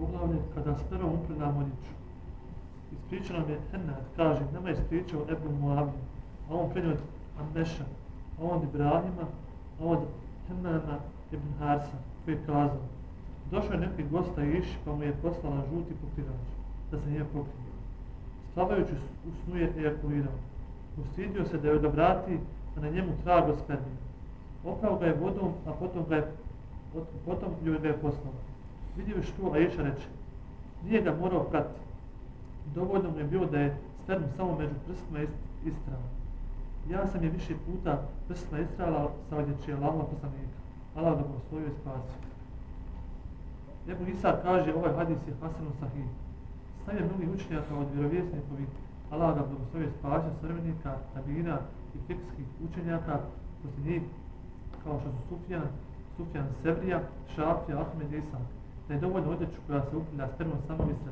poglavlje 0.00 0.38
kada 0.54 0.78
sperma 0.78 1.10
upreda 1.12 1.52
moljiću. 1.52 1.92
Ispričao 2.92 3.38
nam 3.38 3.50
je 3.50 3.58
Enad, 3.74 4.04
kaže, 4.16 4.40
nama 4.52 4.68
je 4.68 4.74
ispričao 4.74 5.20
Ebu 5.30 5.50
Muavija, 5.60 6.02
a 6.50 6.54
on 6.54 6.70
prenio 6.70 6.90
od 6.92 6.98
Ameša, 7.40 7.84
a 8.38 8.44
on 8.44 8.56
od 8.56 8.62
Ibrahima, 8.62 9.26
a 9.80 9.84
on 9.84 9.96
od 9.96 10.04
ibn 11.32 11.48
Harsa, 11.58 11.96
koji 12.24 12.34
je 12.34 12.46
kazao, 12.46 12.86
došao 13.50 13.72
je 13.72 13.80
neki 13.80 14.02
gosta 14.10 14.44
iš, 14.44 14.66
pa 14.84 14.94
mu 14.94 15.02
je 15.02 15.16
poslala 15.22 15.64
žuti 15.70 15.94
pokrivač, 16.00 16.46
da 16.90 16.98
se 16.98 17.10
nije 17.10 17.24
pokrio. 17.24 17.68
Spavajući 18.52 18.92
u 19.28 19.30
snu 19.44 19.56
je 19.56 19.72
ejakulirao. 19.78 20.38
Ustidio 21.02 21.44
se 21.44 21.58
da 21.58 21.68
je 21.68 21.74
odobrati, 21.74 22.38
a 22.76 22.80
na 22.80 22.88
njemu 22.88 23.12
trago 23.24 23.56
spermija. 23.64 23.96
Oprao 24.64 24.98
ga 24.98 25.06
je 25.06 25.14
vodom, 25.20 25.52
a 25.66 25.72
potom 25.72 26.04
ga 26.08 26.16
je, 26.16 26.32
potom 27.24 27.48
ga 27.82 27.88
je 27.88 27.94
poslala. 27.94 28.40
Vidio 28.98 29.22
što, 29.22 29.52
Aisha 29.54 29.82
reče, 29.82 30.08
nije 30.84 31.02
ga 31.02 31.14
morao 31.20 31.44
pratiti. 31.44 31.80
Dovoljno 32.74 33.10
mu 33.10 33.18
je 33.18 33.24
bilo 33.24 33.46
da 33.46 33.58
je 33.58 33.76
stern 34.02 34.24
samo 34.36 34.58
među 34.58 34.74
prstima 34.86 35.18
istrala. 35.64 36.08
Ja 36.90 37.06
sam 37.06 37.24
je 37.24 37.30
više 37.30 37.54
puta 37.66 38.02
prstima 38.28 38.58
istrala 38.60 39.10
sa 39.28 39.36
odjeće 39.36 39.74
Allahova 39.74 40.04
poslanika. 40.04 40.58
Allah 40.96 41.12
da 41.18 41.20
mu 41.20 41.38
svoju 41.48 41.70
spasio. 41.80 42.18
Ebu 43.88 44.10
Isa 44.10 44.40
kaže, 44.42 44.74
ovaj 44.74 44.94
hadis 44.94 45.18
je 45.28 45.34
Hasanu 45.40 45.70
Sahih. 45.80 46.10
Stavlja 46.82 47.04
mnogi 47.04 47.34
učenjaka 47.34 47.74
od 47.78 47.86
vjerovjesnikovi 47.94 48.66
Allah 49.10 49.36
da 49.36 49.42
blagoslovije 49.46 49.90
spasio 49.98 50.30
srvenika, 50.40 50.96
tabina 51.14 51.58
i 51.94 51.98
fikskih 52.06 52.46
učenjaka 52.70 53.20
poslije 53.62 53.92
njih 53.92 54.02
kao 54.84 55.00
što 55.00 55.10
su 55.10 55.18
Sufjan, 55.28 55.68
Sufjan 56.16 56.46
Sebrija, 56.62 57.00
Šafija, 57.34 57.80
Ahmed 57.80 58.12
i 58.12 58.16
Isak 58.16 58.57
da 58.88 58.94
je 58.94 59.00
dovoljno 59.00 59.30
odjeću 59.30 59.60
koja 59.66 59.82
se 59.82 59.96
uplja 59.96 60.28
spermom 60.34 60.58
samo 60.66 60.84
srce. 60.84 61.10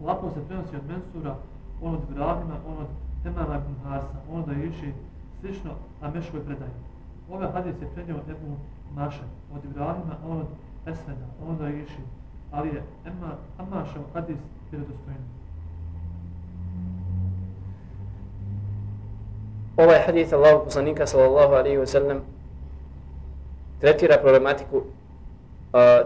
Lako 0.00 0.30
se 0.30 0.46
prenosi 0.48 0.76
od 0.76 0.82
Mensura, 0.88 1.36
on 1.82 1.94
od 1.94 2.00
Ibrahima, 2.10 2.56
on 2.68 2.78
od 2.78 2.86
Temara 3.22 3.56
ibn 3.56 3.74
Harsa, 3.84 4.18
on 4.32 4.44
da 4.46 4.52
iši 4.52 4.92
slično 5.40 5.70
Ameškoj 6.00 6.44
predaji. 6.44 6.70
Ove 7.30 7.46
hadis 7.52 7.82
je 7.82 7.88
prenio 7.94 8.16
Ebu 8.30 8.56
Maša, 8.94 9.24
od 9.54 9.64
Ibrahima, 9.64 10.14
on 10.28 10.40
od 10.40 10.46
Esveda, 10.86 11.26
on 11.48 11.56
da 11.58 11.68
iši, 11.68 12.02
ali 12.52 12.68
je 12.68 12.82
Emma, 13.06 13.32
Amašev 13.58 14.02
hadis 14.14 14.38
vjerodostojni. 14.70 15.24
Ovaj 19.76 19.98
hadis 20.06 20.32
Allahog 20.32 20.64
poslanika 20.64 21.06
sallallahu 21.06 21.52
alaihi 21.54 21.78
wa 21.78 21.86
sallam 21.86 22.20
tretira 23.80 24.16
problematiku 24.22 24.82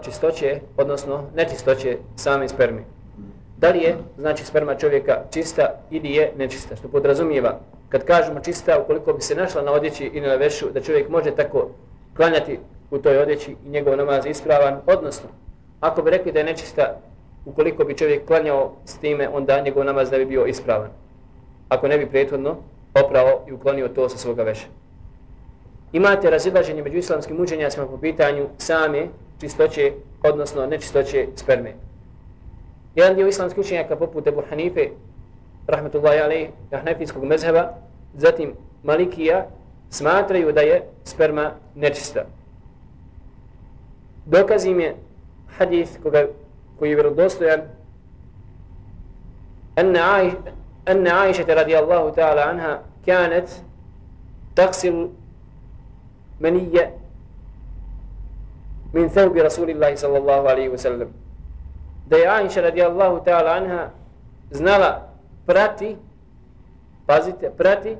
čistoće, 0.03 0.59
odnosno 0.77 1.23
nečistoće 1.35 1.97
same 2.15 2.47
sperme. 2.47 2.83
Da 3.57 3.69
li 3.69 3.79
je, 3.79 3.97
znači, 4.17 4.45
sperma 4.45 4.75
čovjeka 4.75 5.21
čista 5.31 5.69
ili 5.91 6.11
je 6.11 6.31
nečista, 6.37 6.75
što 6.75 6.87
podrazumijeva, 6.87 7.59
kad 7.89 8.05
kažemo 8.05 8.39
čista, 8.39 8.79
ukoliko 8.79 9.13
bi 9.13 9.21
se 9.21 9.35
našla 9.35 9.61
na 9.61 9.71
odjeći 9.71 10.05
ili 10.13 10.27
na 10.27 10.35
vešu, 10.35 10.71
da 10.71 10.81
čovjek 10.81 11.09
može 11.09 11.31
tako 11.35 11.69
klanjati 12.15 12.59
u 12.91 12.97
toj 12.97 13.17
odjeći 13.17 13.55
i 13.65 13.69
njegov 13.69 13.97
namaz 13.97 14.25
ispravan, 14.25 14.81
odnosno, 14.87 15.29
ako 15.79 16.01
bi 16.01 16.09
rekli 16.09 16.31
da 16.31 16.39
je 16.39 16.45
nečista, 16.45 16.99
ukoliko 17.45 17.83
bi 17.83 17.97
čovjek 17.97 18.25
klanjao 18.25 18.71
s 18.85 18.97
time, 18.97 19.29
onda 19.29 19.61
njegov 19.61 19.85
namaz 19.85 20.11
ne 20.11 20.17
bi 20.17 20.25
bio 20.25 20.45
ispravan. 20.45 20.89
Ako 21.69 21.87
ne 21.87 21.97
bi 21.97 22.09
prethodno 22.09 22.55
oprao 23.05 23.45
i 23.47 23.51
uklonio 23.51 23.87
to 23.87 24.09
sa 24.09 24.17
svoga 24.17 24.43
veša. 24.43 24.67
Imate 25.93 26.29
razilaženje 26.29 26.83
među 26.83 26.97
islamskim 26.97 27.41
učenjacima 27.41 27.85
po 27.85 27.97
pitanju 27.97 28.47
same 28.57 29.07
čistoće, 29.41 29.93
odnosno 30.23 30.65
nečistoće 30.65 31.27
sperme. 31.35 31.73
Jedan 32.95 33.15
dio 33.15 33.27
islamskih 33.27 33.61
učenjaka 33.61 33.95
poput 33.95 34.27
Ebu 34.27 34.43
Hanife, 34.49 34.89
rahmetullahi 35.67 36.19
alaih, 36.19 36.49
jahnefijskog 36.71 37.23
mezheba, 37.23 37.73
zatim 38.13 38.53
Malikija, 38.83 39.45
smatraju 39.89 40.51
da 40.51 40.61
je 40.61 40.83
sperma 41.03 41.51
nečista. 41.75 42.25
Dokaz 44.25 44.65
im 44.65 44.79
je 44.79 44.95
hadith 45.57 45.91
koga, 46.03 46.27
koji 46.79 46.89
je 46.89 46.95
vjerodostojan, 46.95 47.61
أن 50.87 51.07
عائشة 51.07 51.53
رضي 51.53 51.79
الله 51.79 52.09
تعالى 52.09 52.41
عنها 52.41 52.81
كانت 53.07 53.49
تغسل 54.55 55.09
منية 56.41 57.00
min 58.93 59.09
thawbi 59.09 59.41
Rasulillahi 59.41 59.97
sallallahu 59.97 60.47
alaihi 60.47 60.69
wa 60.69 60.77
sallam. 60.77 61.09
Da 62.07 62.17
je 62.17 62.27
Aisha 62.27 62.61
radijallahu 62.61 63.23
ta'ala 63.25 63.51
anha 63.55 63.89
znala 64.51 65.07
prati, 65.45 65.97
pazite, 67.05 67.51
prati 67.57 67.97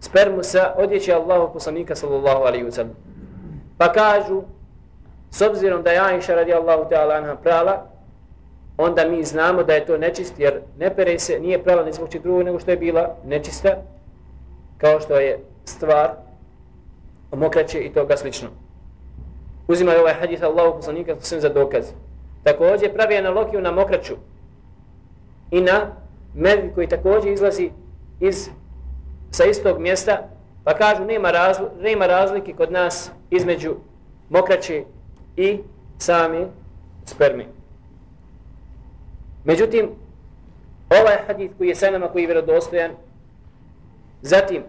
spermu 0.00 0.42
sa 0.42 0.74
odjeće 0.78 1.14
Allahu 1.14 1.52
poslanika 1.52 1.94
sallallahu 1.94 2.42
alaihi 2.42 2.64
wa 2.64 2.70
sallam. 2.70 2.94
Pa 3.78 3.92
kažu, 3.92 4.42
s 5.30 5.42
obzirom 5.42 5.82
da 5.82 5.90
je 5.90 6.00
Aisha 6.00 6.34
radijallahu 6.34 6.90
ta'ala 6.90 7.16
anha 7.16 7.36
prala, 7.36 7.86
onda 8.78 9.08
mi 9.08 9.24
znamo 9.24 9.62
da 9.62 9.74
je 9.74 9.86
to 9.86 9.98
nečist, 9.98 10.38
jer 10.38 10.60
ne 10.78 10.94
pere 10.94 11.18
se, 11.18 11.40
nije 11.40 11.62
prala 11.62 11.84
ni 11.84 11.92
zbog 11.92 12.08
drugog 12.08 12.42
nego 12.42 12.58
što 12.58 12.70
je 12.70 12.76
bila 12.76 13.16
nečista, 13.24 13.76
kao 14.78 15.00
što 15.00 15.20
je 15.20 15.40
stvar 15.64 16.10
mokraće 17.32 17.80
i 17.80 17.92
toga 17.92 18.16
slično 18.16 18.65
uzimaju 19.68 20.00
ovaj 20.00 20.14
hadis 20.14 20.42
Allahu 20.42 20.76
poslanika 20.76 21.16
sve 21.20 21.40
za 21.40 21.48
dokaz. 21.48 21.84
Također 22.44 22.92
pravi 22.94 23.16
analogiju 23.16 23.60
na 23.60 23.70
mokraću 23.70 24.14
i 25.50 25.60
na 25.60 25.92
med 26.34 26.74
koji 26.74 26.88
također 26.88 27.32
izlazi 27.32 27.70
iz 28.20 28.48
sa 29.30 29.44
istog 29.44 29.78
mjesta, 29.78 30.28
pa 30.64 30.74
kažu 30.74 31.04
nema, 31.04 31.30
razli, 31.30 31.66
nema 31.80 32.06
razlike 32.06 32.52
kod 32.52 32.72
nas 32.72 33.10
između 33.30 33.74
mokraće 34.30 34.84
i 35.36 35.58
sami 35.98 36.46
spermi. 37.04 37.46
Međutim, 39.44 39.90
ovaj 40.90 41.16
hadith 41.26 41.54
koji 41.58 41.68
je 41.68 41.74
sa 41.74 41.90
nama, 41.90 42.08
koji 42.08 42.22
je 42.22 42.26
vjerodostojan, 42.26 42.90
zatim 44.22 44.62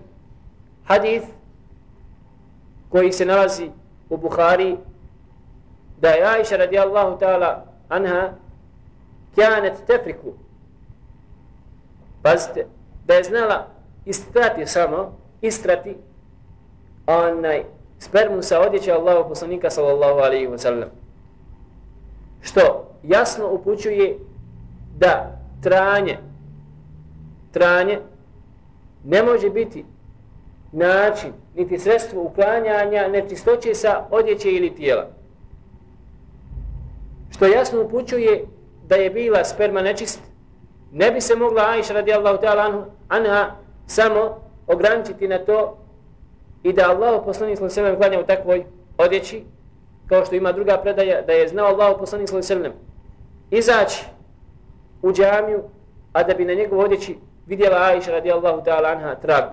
hadith 0.86 1.28
koji 2.90 3.12
se 3.12 3.26
nalazi 3.26 3.70
u 4.10 4.18
Buhari 4.18 4.78
da 6.02 6.10
je 6.10 6.26
Aisha 6.26 6.58
radijallahu 6.58 7.20
ta'ala 7.20 7.66
anha 7.90 8.34
kjanet 9.36 9.74
tefriku. 9.88 10.34
Pazite 12.22 12.68
da 13.06 13.14
je 13.14 13.24
znala 13.24 13.68
istrati 14.06 14.66
samo 14.66 15.18
istrati 15.42 15.96
onaj 17.08 17.64
spermu 18.00 18.42
sa 18.42 18.62
odjeće 18.62 18.92
Allahu 18.92 19.30
poslanika 19.30 19.70
sallallahu 19.70 20.20
alaihi 20.20 20.48
wa 20.48 20.58
sallam. 20.58 20.90
Što 22.42 22.92
jasno 23.04 23.50
upućuje 23.50 24.18
da 24.98 25.40
tranje 25.62 26.18
tranje 27.52 28.00
ne 29.04 29.24
može 29.24 29.50
biti 29.50 29.86
način, 30.78 31.34
niti 31.56 31.80
sredstvo 31.80 32.24
uklanjanja 32.24 33.08
nečistoće 33.08 33.74
sa 33.74 34.06
odjeće 34.12 34.52
ili 34.52 34.76
tijela. 34.76 35.08
Što 37.30 37.46
jasno 37.46 37.82
upućuje 37.82 38.46
da 38.88 38.96
je 38.96 39.10
bila 39.10 39.44
sperma 39.44 39.82
nečist, 39.82 40.20
ne 40.92 41.12
bi 41.12 41.22
se 41.22 41.36
mogla 41.36 41.66
Aisha 41.70 41.94
radijallahu 41.94 42.38
ta'ala 42.38 42.84
anha 43.08 43.52
samo 43.88 44.42
ograničiti 44.68 45.28
na 45.28 45.38
to 45.38 45.78
i 46.64 46.74
da 46.74 46.90
Allah 46.90 47.22
poslani 47.26 47.56
sallallahu 47.56 47.80
alejhi 47.80 47.96
ve 47.96 48.02
klanja 48.02 48.20
u 48.20 48.28
takvoj 48.28 48.66
odjeći, 48.98 49.44
kao 50.08 50.26
što 50.26 50.36
ima 50.36 50.52
druga 50.52 50.78
predaja, 50.78 51.22
da 51.22 51.34
je 51.34 51.48
znao 51.48 51.68
Allah 51.68 51.96
poslani 52.00 52.28
sallallahu 52.28 52.54
alaihi 52.54 52.64
sallam 52.64 52.88
izaći 53.52 54.06
u 55.02 55.12
džamiju, 55.12 55.64
a 56.14 56.24
da 56.24 56.34
bi 56.34 56.46
na 56.46 56.54
njegov 56.54 56.80
odjeći 56.80 57.18
vidjela 57.48 57.78
Aisha 57.78 58.12
radijallahu 58.12 58.62
ta'ala 58.62 58.92
anha 58.92 59.16
trag 59.16 59.44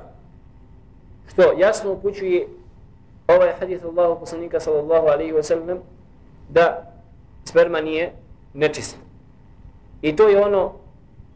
što 1.29 1.53
jasno 1.59 1.93
upućuje 1.93 2.49
ovaj 3.29 3.53
hadith 3.61 3.85
Allahu 3.85 4.21
poslanika 4.21 4.61
sallallahu 4.61 5.06
alaihi 5.06 5.32
wa 5.32 5.43
sallam 5.43 5.79
da 6.49 6.93
sperma 7.44 7.81
nije 7.81 8.12
nečista. 8.55 8.99
I 10.03 10.17
to 10.17 10.29
je 10.29 10.44
ono 10.44 10.73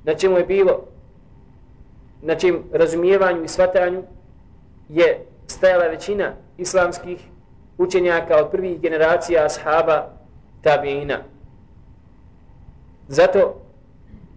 na 0.05 0.15
čemu 0.15 0.39
je 0.39 0.45
bilo 0.45 0.85
na 2.23 2.35
čem 2.35 2.65
razumijevanju 2.73 3.45
i 3.45 3.49
shvatanju 3.49 4.03
je 4.89 5.27
stajala 5.47 5.85
većina 5.85 6.33
islamskih 6.59 7.21
učenjaka 7.79 8.37
od 8.37 8.51
prvih 8.51 8.81
generacija 8.81 9.45
ashaba 9.45 10.11
tabiina. 10.63 11.19
Zato 13.09 13.61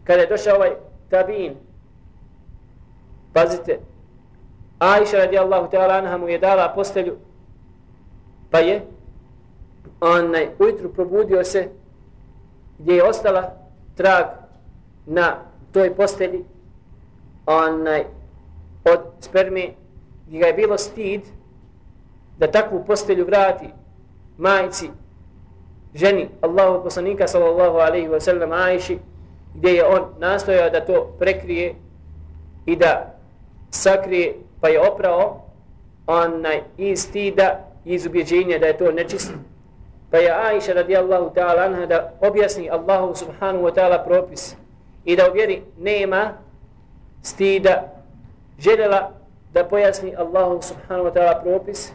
kada 0.03 0.21
je 0.21 0.27
došao 0.27 0.56
ovaj 0.56 0.71
tabiin 1.09 1.56
pazite 3.33 3.80
Aisha 4.81 5.17
radijallahu 5.17 5.69
ta'ala 5.69 5.97
anha 5.97 6.17
mu 6.17 6.27
je 6.27 6.39
dala 6.39 6.73
postelju, 6.75 7.17
pa 8.51 8.59
je 8.59 8.81
onaj, 10.01 10.47
ujutru 10.59 10.89
probudio 10.93 11.43
se 11.43 11.69
gdje 12.79 12.95
je 12.95 13.03
ostala 13.03 13.53
trag 13.95 14.25
na 15.05 15.35
toj 15.71 15.95
postelji 15.95 16.43
onaj, 17.45 18.03
od 18.85 18.99
sperme 19.19 19.67
gdje 20.27 20.39
ga 20.39 20.47
je 20.47 20.53
bilo 20.53 20.77
stid 20.77 21.21
da 22.37 22.51
takvu 22.51 22.83
postelju 22.87 23.25
vrati 23.25 23.69
majici 24.37 24.89
ženi 25.95 26.29
Allahu 26.41 26.83
poslanika 26.83 27.27
sallallahu 27.27 27.77
alaihi 27.77 28.07
wa 28.07 28.19
sallam 28.19 28.51
Ajši 28.51 28.99
gdje 29.55 29.69
je 29.69 29.85
on 29.85 30.05
nastojao 30.19 30.69
da 30.69 30.85
to 30.85 31.15
prekrije 31.19 31.75
i 32.65 32.75
da 32.75 33.13
sakrije 33.69 34.35
pa 34.61 34.67
je 34.67 34.91
oprao 34.91 35.41
onaj 36.07 36.61
iz 36.77 36.99
stida 36.99 37.59
iz 37.85 38.05
ubjeđenja 38.05 38.57
da 38.57 38.65
je 38.65 38.77
to 38.77 38.91
nečist. 38.91 39.31
Pa 40.11 40.17
je 40.17 40.31
Aisha 40.31 40.73
radijallahu 40.73 41.33
ta'ala 41.35 41.65
anha 41.65 41.85
da 41.85 42.11
objasni 42.21 42.69
Allahu 42.69 43.15
subhanahu 43.15 43.65
wa 43.65 43.73
ta'ala 43.73 44.05
propis 44.05 44.55
i 45.05 45.15
da 45.15 45.31
uvjeri 45.31 45.61
nema 45.79 46.33
stida. 47.21 47.83
Željela 48.59 49.11
da 49.53 49.63
pojasni 49.63 50.15
Allahu 50.15 50.61
subhanahu 50.61 51.09
wa 51.09 51.13
ta'ala 51.13 51.43
propis 51.43 51.91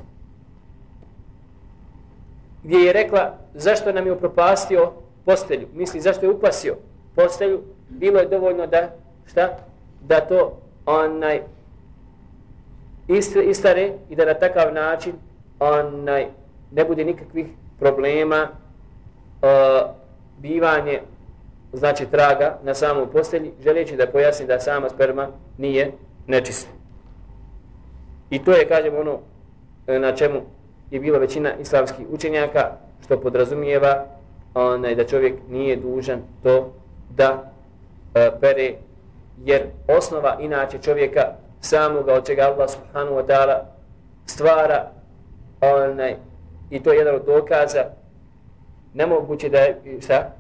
gdje 2.62 2.78
je 2.78 2.92
rekla 2.92 3.34
zašto 3.54 3.92
nam 3.92 4.06
je 4.06 4.12
upropastio 4.12 4.92
postelju, 5.24 5.69
misli 5.74 6.00
zašto 6.00 6.26
je 6.26 6.30
upasio 6.30 6.76
postelju, 7.14 7.62
bilo 7.88 8.19
je 8.19 8.26
dovoljno 8.26 8.66
da, 8.66 8.90
šta, 9.26 9.58
da 10.00 10.20
to 10.20 10.58
onaj 10.86 11.42
istare 13.08 13.93
i 14.11 14.17
da 14.17 14.25
na 14.25 14.35
takav 14.35 14.75
način 14.75 15.12
onaj 15.61 16.26
ne 16.73 16.85
bude 16.85 17.05
nikakvih 17.05 17.47
problema 17.79 18.49
uh, 19.43 19.91
bivanje 20.38 21.00
znači 21.73 22.06
traga 22.06 22.58
na 22.62 22.75
samom 22.75 23.08
postelji, 23.12 23.53
želeći 23.64 23.97
da 23.97 24.06
pojasni 24.06 24.47
da 24.47 24.61
sama 24.61 24.88
sperma 24.88 25.29
nije 25.58 25.93
nečista. 26.26 26.70
I 28.31 28.44
to 28.44 28.53
je, 28.53 28.69
kažem, 28.69 28.97
ono 28.97 29.19
e, 29.87 29.99
na 29.99 30.12
čemu 30.12 30.41
je 30.91 31.00
bila 31.00 31.19
većina 31.19 31.55
islamskih 31.61 32.06
učenjaka, 32.11 32.70
što 33.05 33.20
podrazumijeva 33.20 34.05
onaj, 34.55 34.94
da 34.94 35.05
čovjek 35.05 35.35
nije 35.49 35.76
dužan 35.76 36.20
to 36.43 36.73
da 37.17 37.53
e, 38.14 38.31
pere, 38.41 38.75
jer 39.44 39.62
osnova 39.88 40.37
inače 40.41 40.79
čovjeka 40.79 41.23
samoga 41.61 42.14
od 42.14 42.26
čega 42.26 42.43
Allah 42.43 42.70
subhanahu 42.70 43.17
wa 43.17 43.26
ta'ala 43.26 43.64
stvara 44.26 44.91
onaj, 45.61 46.17
i 46.70 46.82
to 46.82 46.93
je 46.93 46.99
jedan 46.99 47.14
od 47.14 47.25
dokaza 47.26 47.85
nemoguće 48.94 49.49
da 49.49 49.58
je 49.58 50.00
šta, 50.00 50.31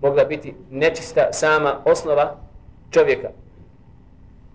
mogla 0.00 0.24
biti 0.24 0.54
nečista 0.70 1.32
sama 1.32 1.76
osnova 1.84 2.36
čovjeka 2.90 3.28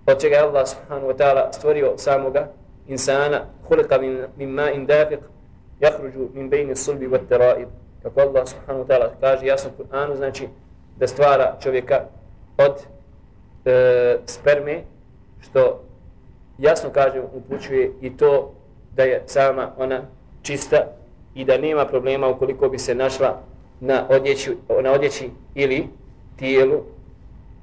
od 0.06 0.22
čega 0.22 0.36
je 0.36 0.42
Allah 0.42 0.68
subhanahu 0.68 1.08
wa 1.08 1.18
ta'ala 1.18 1.52
stvorio 1.52 1.94
samoga 1.98 2.48
insana. 2.88 3.42
Hulika 3.68 3.98
min, 3.98 4.26
min 4.38 4.50
ma 4.50 4.72
in 4.72 4.88
dafiq 4.88 5.20
jahruđu 5.80 6.30
min 6.34 6.50
bejni 6.50 6.76
sulbi 6.76 7.08
wa 7.08 7.20
teraib 7.30 7.68
kako 8.04 8.22
Allah 8.22 8.48
subhanahu 8.48 8.86
wa 8.86 8.88
ta'ala 8.88 9.10
kaže 9.22 9.46
jasno 9.46 9.72
u 9.72 9.84
Kur'anu 9.84 10.16
znači 10.16 10.48
da 10.98 11.08
stvara 11.08 11.58
čovjeka 11.60 12.02
od 12.58 12.86
e, 13.66 14.18
sperme 14.26 14.84
što 15.40 15.84
jasno 16.58 16.90
kaže 16.90 17.22
upućuje 17.34 17.92
i 18.02 18.18
to 18.18 18.54
da 18.96 19.04
je 19.04 19.24
sama 19.26 19.72
ona 19.78 20.02
čista 20.42 20.78
i 21.36 21.46
da 21.46 21.58
nema 21.58 21.86
problema 21.86 22.28
ukoliko 22.28 22.70
bi 22.70 22.80
se 22.80 22.96
našla 22.96 23.42
na 23.80 24.06
odjeći, 24.10 24.58
na 24.84 24.92
odjeći 24.92 25.30
ili 25.56 25.88
tijelu 26.36 26.84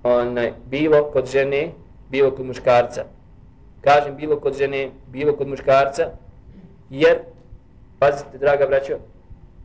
onaj, 0.02 0.52
bilo 0.66 1.04
kod 1.12 1.26
žene, 1.26 1.70
bilo 2.10 2.30
kod 2.30 2.46
muškarca. 2.46 3.04
Kažem 3.80 4.16
bilo 4.16 4.40
kod 4.40 4.54
žene, 4.54 4.90
bilo 5.06 5.36
kod 5.36 5.48
muškarca, 5.48 6.10
jer, 6.90 7.18
pazite, 7.98 8.38
draga 8.38 8.66
braćo, 8.66 8.98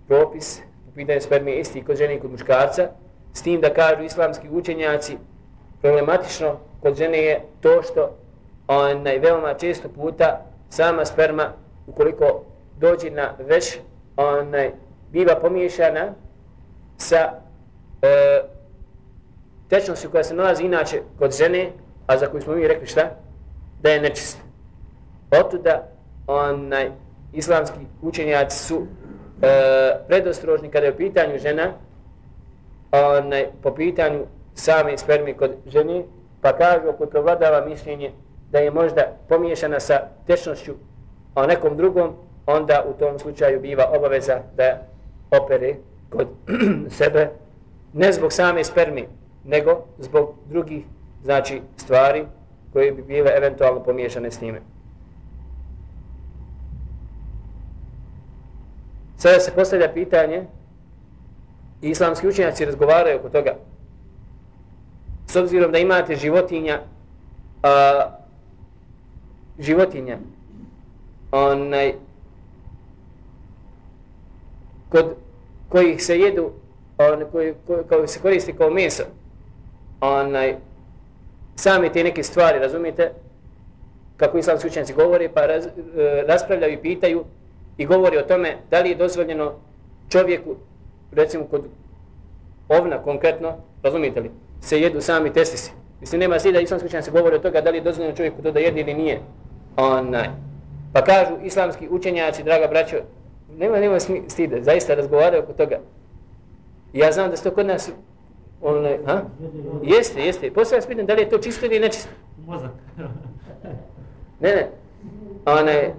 propis 0.07 0.61
u 0.87 0.95
pitanju 0.95 1.21
spermije 1.21 1.59
isti 1.59 1.83
kod 1.83 1.97
žene 1.97 2.15
i 2.15 2.19
kod 2.19 2.31
muškarca, 2.31 2.89
s 3.33 3.41
tim 3.41 3.61
da 3.61 3.73
kažu 3.73 4.03
islamski 4.03 4.49
učenjaci, 4.49 5.17
problematično 5.81 6.59
kod 6.81 6.95
žene 6.95 7.17
je 7.17 7.41
to 7.61 7.81
što 7.83 8.15
onaj, 8.69 9.19
veoma 9.19 9.53
često 9.53 9.89
puta 9.89 10.45
sama 10.69 11.05
sperma, 11.05 11.53
ukoliko 11.87 12.43
dođe 12.77 13.11
na 13.11 13.33
već, 13.39 13.79
onaj, 14.17 14.71
biva 15.11 15.35
pomiješana 15.35 16.13
sa 16.97 17.31
e, 18.01 18.41
tečnošću 19.69 20.09
koja 20.11 20.23
se 20.23 20.33
nalazi 20.33 20.63
inače 20.63 21.01
kod 21.19 21.37
žene, 21.37 21.71
a 22.07 22.17
za 22.17 22.27
koju 22.27 22.41
smo 22.41 22.55
mi 22.55 22.67
rekli 22.67 22.87
šta? 22.87 23.09
Da 23.81 23.89
je 23.89 24.01
nečista. 24.01 24.41
Otuda 25.31 25.87
onaj, 26.27 26.91
islamski 27.33 27.79
učenjaci 28.01 28.57
su 28.57 28.85
e, 29.41 29.47
predostrožni 30.07 30.71
kada 30.71 30.85
je 30.85 30.93
u 30.93 30.97
pitanju 30.97 31.37
žena, 31.37 31.73
onaj, 32.91 33.47
po 33.63 33.75
pitanju 33.75 34.25
same 34.53 34.97
sperme 34.97 35.33
kod 35.33 35.51
žene, 35.67 36.03
pa 36.41 36.57
kažu 36.57 36.89
ako 36.89 37.05
provladava 37.05 37.65
mišljenje 37.65 38.11
da 38.51 38.59
je 38.59 38.71
možda 38.71 39.17
pomiješana 39.29 39.79
sa 39.79 39.99
tečnošću 40.27 40.73
o 41.35 41.45
nekom 41.45 41.77
drugom, 41.77 42.15
onda 42.45 42.83
u 42.89 42.93
tom 42.99 43.19
slučaju 43.19 43.61
biva 43.61 43.91
obaveza 43.97 44.39
da 44.57 44.81
opere 45.31 45.75
kod 46.09 46.27
sebe, 46.99 47.29
ne 47.93 48.11
zbog 48.11 48.33
same 48.33 48.63
sperme, 48.63 49.03
nego 49.45 49.85
zbog 49.97 50.35
drugih 50.45 50.83
znači 51.23 51.61
stvari 51.77 52.25
koje 52.73 52.91
bi 52.91 53.01
bile 53.01 53.31
eventualno 53.37 53.83
pomiješane 53.83 54.31
s 54.31 54.41
njime. 54.41 54.61
Sada 59.17 59.39
se 59.39 59.51
postavlja 59.51 59.91
pitanje, 59.93 60.45
islamski 61.81 62.27
učenjaci 62.27 62.65
razgovaraju 62.65 63.19
oko 63.19 63.29
toga, 63.29 63.55
s 65.27 65.35
obzirom 65.35 65.71
da 65.71 65.77
imate 65.77 66.15
životinja, 66.15 66.79
a, 67.63 68.18
životinja, 69.59 70.17
onaj, 71.31 71.93
kod 74.89 75.15
kojih 75.69 76.03
se 76.03 76.19
jedu, 76.19 76.51
on, 76.97 77.25
koji, 77.31 77.53
koji, 77.67 77.83
koji 77.89 78.07
se 78.07 78.19
koristi 78.19 78.53
kao 78.53 78.69
meso, 78.69 79.03
onaj, 80.01 80.55
sami 81.55 81.91
te 81.91 82.03
neke 82.03 82.23
stvari, 82.23 82.59
razumijete, 82.59 83.11
kako 84.17 84.37
islamski 84.37 84.67
učenci 84.67 84.93
govore 84.93 85.29
pa 85.33 85.45
raz, 85.45 85.65
e, 85.65 85.71
raspravljaju 86.27 86.73
i 86.73 86.81
pitaju 86.81 87.23
i 87.77 87.85
govori 87.85 88.17
o 88.17 88.21
tome 88.21 88.57
da 88.71 88.79
li 88.79 88.89
je 88.89 88.95
dozvoljeno 88.95 89.53
čovjeku, 90.09 90.55
recimo 91.11 91.45
kod 91.45 91.63
ovna 92.69 93.03
konkretno, 93.03 93.57
razumijete 93.83 94.21
li, 94.21 94.31
se 94.61 94.81
jedu 94.81 95.01
sami 95.01 95.33
testisi. 95.33 95.71
Mislim, 96.01 96.19
nema 96.19 96.39
slida, 96.39 96.59
islamski 96.59 96.87
učenci 96.87 97.11
govore 97.11 97.35
o 97.35 97.39
toga 97.39 97.61
da 97.61 97.69
li 97.69 97.77
je 97.77 97.81
dozvoljeno 97.81 98.15
čovjeku 98.15 98.41
to 98.41 98.51
da 98.51 98.59
jede 98.59 98.81
ili 98.81 98.93
nije. 98.93 99.19
Onaj. 99.79 100.29
Pa 100.93 101.03
kažu 101.03 101.33
islamski 101.43 101.87
učenjaci, 101.89 102.43
draga 102.43 102.67
braćo, 102.67 102.97
nema, 103.57 103.79
nema 103.79 103.99
stide, 104.27 104.63
zaista 104.63 104.95
razgovaraju 104.95 105.43
oko 105.43 105.53
toga. 105.53 105.79
Ja 106.93 107.11
znam 107.11 107.29
da 107.29 107.37
se 107.37 107.43
to 107.43 107.51
kod 107.51 107.65
nas, 107.65 107.91
onaj, 108.61 108.97
ha? 109.05 109.21
Jeste, 109.83 110.21
jeste. 110.21 110.53
Poslije 110.53 110.77
vas 110.77 110.87
pitan 110.87 111.05
da 111.05 111.13
li 111.13 111.21
je 111.21 111.29
to 111.29 111.37
čisto 111.37 111.65
ili 111.65 111.79
nečisto. 111.79 112.09
Mozak. 112.47 112.71
ne, 114.41 114.55
ne. 114.55 114.69
Onaj, 115.45 115.93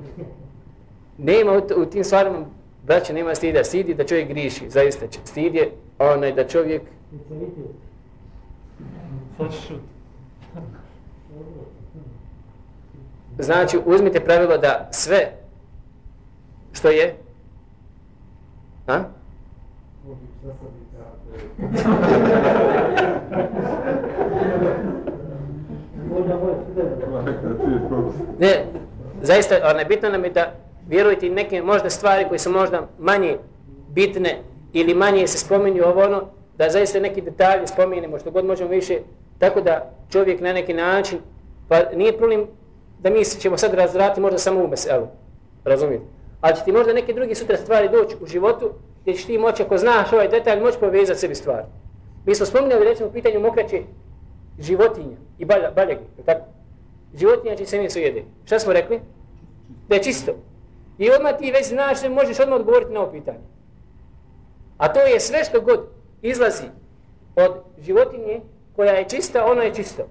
nema 1.18 1.52
u, 1.52 1.82
u 1.82 1.86
tim 1.86 2.04
stvarima, 2.04 2.44
braće, 2.86 3.12
nema 3.12 3.34
stida. 3.34 3.64
Stid 3.64 3.96
da 3.96 4.06
čovjek 4.06 4.28
griši, 4.28 4.70
zaista. 4.70 5.06
Stid 5.24 5.54
je 5.54 5.70
onaj 5.98 6.32
da 6.32 6.48
čovjek... 6.48 6.82
Znači, 13.40 13.78
uzmite 13.84 14.20
pravilo 14.20 14.58
da 14.58 14.88
sve 14.90 15.32
što 16.72 16.88
je 16.88 17.16
A? 18.86 19.02
ne, 28.38 28.64
zaista, 29.22 29.72
ne 29.72 29.84
bitno 29.84 30.08
nam 30.08 30.24
je 30.24 30.30
da 30.30 30.52
vjerujete 30.88 31.28
neke 31.28 31.62
možda 31.62 31.90
stvari 31.90 32.28
koje 32.28 32.38
su 32.38 32.50
možda 32.50 32.88
manje 32.98 33.36
bitne 33.88 34.38
ili 34.72 34.94
manje 34.94 35.26
se 35.26 35.38
spominju 35.38 35.84
ovo 35.84 36.02
ono, 36.04 36.22
da 36.58 36.70
zaista 36.70 37.00
neki 37.00 37.20
detalji 37.20 37.66
spominjemo 37.66 38.18
što 38.18 38.30
god 38.30 38.44
možemo 38.44 38.70
više, 38.70 38.98
tako 39.38 39.60
da 39.60 39.90
čovjek 40.12 40.40
na 40.40 40.52
neki 40.52 40.74
način, 40.74 41.18
pa 41.68 41.76
nije 41.94 42.18
problem 42.18 42.46
da 43.02 43.10
mi 43.10 43.24
ćemo 43.24 43.58
sad 43.58 43.74
razvrati 43.74 44.20
možda 44.20 44.38
samo 44.38 44.64
u 44.64 44.68
meselu, 44.68 45.06
razumijete? 45.64 46.04
ali 46.40 46.56
će 46.56 46.64
ti 46.64 46.72
možda 46.72 46.92
neke 46.92 47.12
drugi 47.12 47.34
sutra 47.34 47.56
stvari 47.56 47.88
doći 47.88 48.16
u 48.20 48.26
životu 48.26 48.70
gdje 49.02 49.14
ćeš 49.14 49.24
ti 49.24 49.38
moći, 49.38 49.62
ako 49.62 49.78
znaš 49.78 50.12
ovaj 50.12 50.28
detalj, 50.28 50.60
moći 50.60 50.78
povezati 50.78 51.20
sebi 51.20 51.34
stvari. 51.34 51.66
Mi 52.26 52.34
smo 52.34 52.46
spominjali 52.46 52.84
recimo 52.84 53.08
u 53.08 53.12
pitanju 53.12 53.40
mokraće 53.40 53.82
životinja 54.58 55.16
i 55.38 55.44
balja, 55.44 55.70
baljegi, 55.70 56.04
tako? 56.26 56.40
Životinja 57.14 57.56
će 57.56 57.66
se 57.66 57.80
meso 57.80 57.98
jede. 57.98 58.24
Šta 58.44 58.58
smo 58.58 58.72
rekli? 58.72 59.00
Da 59.88 59.94
je 59.94 60.02
čisto. 60.02 60.32
I 60.98 61.10
odmah 61.10 61.38
ti 61.38 61.52
već 61.52 61.68
znaš 61.68 62.02
da 62.02 62.08
možeš 62.08 62.40
odmah 62.40 62.58
odgovoriti 62.60 62.92
na 62.92 63.00
ovo 63.00 63.12
pitanje. 63.12 63.38
A 64.78 64.92
to 64.92 65.00
je 65.00 65.20
sve 65.20 65.44
što 65.44 65.60
god 65.60 65.86
izlazi 66.22 66.64
od 67.36 67.52
životinje 67.78 68.40
koja 68.76 68.92
je 68.92 69.08
čista, 69.08 69.44
ono 69.44 69.62
je 69.62 69.74
čisto. 69.74 70.02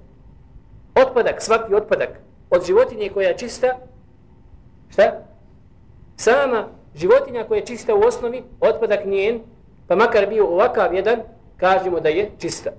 Otpadak, 0.95 1.41
svaki 1.41 1.75
otpadak 1.75 2.09
od 2.49 2.65
životinje 2.65 3.09
koja 3.09 3.29
je 3.29 3.37
čista, 3.37 3.67
šta? 4.89 5.21
Sama 6.15 6.67
životinja 6.95 7.43
koja 7.43 7.57
je 7.57 7.65
čista 7.65 7.95
u 7.95 7.99
osnovi, 7.99 8.43
otpadak 8.59 9.05
njen, 9.05 9.39
pa 9.87 9.95
makar 9.95 10.27
bio 10.27 10.47
ovakav 10.47 10.93
jedan, 10.93 11.19
kažemo 11.57 11.99
da 11.99 12.09
je 12.09 12.29
čista. 12.37 12.69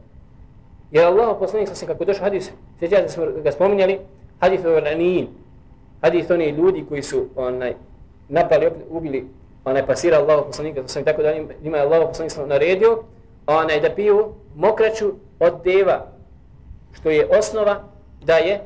Jer 0.91 1.05
Allah 1.07 1.37
poslanik 1.39 1.69
sa 1.69 1.87
kako 1.87 2.05
došao 2.05 2.25
hadis, 2.25 2.51
sjećate 2.79 3.09
smo 3.09 3.27
ga 3.27 3.53
spominjali, 3.53 3.99
hadis 4.41 4.65
o 4.65 4.81
ranijin, 4.81 5.29
hadis 6.03 6.31
oni 6.31 6.49
ljudi 6.51 6.85
koji 6.89 7.03
su 7.03 7.27
onaj, 7.37 7.75
napali, 8.29 8.71
ubili, 8.91 9.27
onaj 9.65 9.87
pasira 9.87 10.19
Allah 10.19 10.43
poslanika, 10.47 10.83
sa 10.87 11.05
tako 11.05 11.23
da 11.23 11.35
njima 11.63 11.77
je 11.77 11.83
Allah 11.83 12.09
poslanik 12.09 12.33
sa 12.33 12.47
naredio, 12.47 13.03
onaj, 13.47 13.81
da 13.81 13.95
piju 13.95 14.35
mokraću 14.57 15.13
od 15.41 15.53
deva, 15.65 16.07
što 16.93 17.11
je 17.11 17.29
osnova 17.39 17.85
da 18.25 18.35
je, 18.35 18.61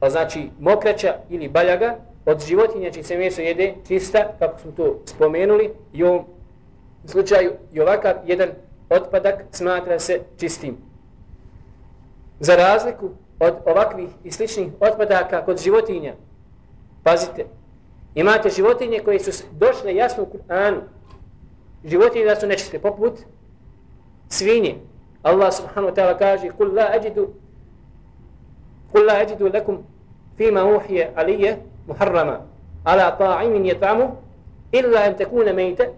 Pa 0.00 0.10
znači 0.10 0.50
mokraća 0.60 1.14
ili 1.28 1.48
baljaga 1.48 1.96
od 2.26 2.46
životinja 2.46 2.90
čim 2.90 3.04
se 3.04 3.16
meso 3.16 3.40
jede 3.40 3.74
čista, 3.88 4.32
kako 4.38 4.60
smo 4.60 4.72
to 4.72 5.00
spomenuli, 5.04 5.70
i 5.92 6.04
u 6.04 6.06
ovom 6.06 6.24
slučaju 7.04 7.52
i 7.72 7.80
ovakav 7.80 8.14
jedan 8.26 8.48
otpadak 8.90 9.44
smatra 9.50 9.98
se 9.98 10.20
čistim. 10.38 10.76
Za 12.40 12.56
razliku 12.56 13.10
od 13.40 13.54
ovakvih 13.66 14.08
i 14.24 14.32
sličnih 14.32 14.68
otpadaka 14.80 15.44
kod 15.44 15.62
životinja, 15.62 16.14
pazite, 17.02 17.46
imate 18.14 18.50
životinje 18.50 19.00
koje 19.04 19.20
su 19.20 19.44
došle 19.52 19.94
jasno 19.94 20.22
u 20.22 20.26
Kur'anu, 20.26 20.80
životinje 21.84 22.24
da 22.24 22.36
su 22.36 22.46
nečiste, 22.46 22.78
poput 22.78 23.18
svinje. 24.28 24.74
Allah 25.22 25.52
subhanahu 25.52 25.92
wa 25.92 25.94
ta'ala 25.94 26.18
kaže: 26.18 26.50
"Kul 26.50 26.74
la 26.74 26.88
ajidu 26.92 27.28
قل 28.94 29.06
لا 29.06 29.20
أجد 29.20 29.42
لكم 29.42 29.82
فيما 30.38 30.60
أوحي 30.60 31.02
علي 31.02 31.58
محرما 31.88 32.46
على 32.86 33.16
طاعم 33.18 33.64
يطعمه 33.64 34.14
إلا 34.74 35.06
أن 35.06 35.16
تكون 35.16 35.52
ميتة 35.52 35.92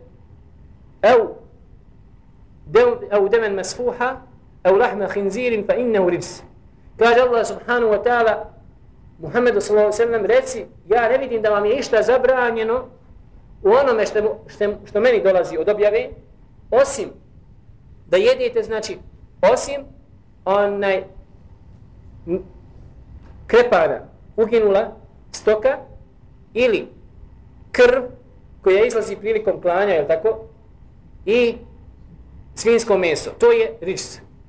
أو 1.05 1.37
دم 2.67 2.95
أو 3.13 3.27
دما 3.27 3.49
مسفوحا 3.49 4.23
أو 4.67 4.77
لحم 4.77 5.07
خنزير 5.07 5.65
فإنه 5.69 6.09
رجس. 6.09 6.45
قال 7.01 7.21
الله 7.21 7.43
سبحانه 7.43 7.87
وتعالى 7.87 8.45
محمد 9.21 9.59
صلى 9.59 9.71
الله 9.71 9.81
عليه 9.81 9.95
وسلم 10.05 10.27
رأسي 10.27 10.67
يا 10.91 11.17
نبيت 11.17 11.33
إن 11.33 11.43
دوامي 11.43 11.79
إشتا 11.79 12.01
زبرانينو 12.01 12.79
وانو 13.63 13.93
مشتا 13.95 15.01
meni 15.01 15.21
dolazi 15.21 15.59
od 15.59 15.69
يغي 15.69 16.11
osim 16.71 17.09
da 18.11 18.17
يديت 18.17 18.59
значи 18.59 18.67
znači, 18.67 18.99
osim 19.53 19.81
onaj 20.45 21.05
krepana 23.50 24.00
uginula 24.37 24.97
stoka 25.33 25.78
ili 26.54 26.88
krv 27.73 28.02
koja 28.62 28.85
izlazi 28.85 29.16
prilikom 29.16 29.61
klanja, 29.61 29.95
je 29.95 30.09
tako? 30.09 30.38
I 31.26 31.54
svinsko 32.54 32.99
meso. 32.99 33.30
To 33.38 33.52
je 33.52 33.73
rič. 33.80 34.00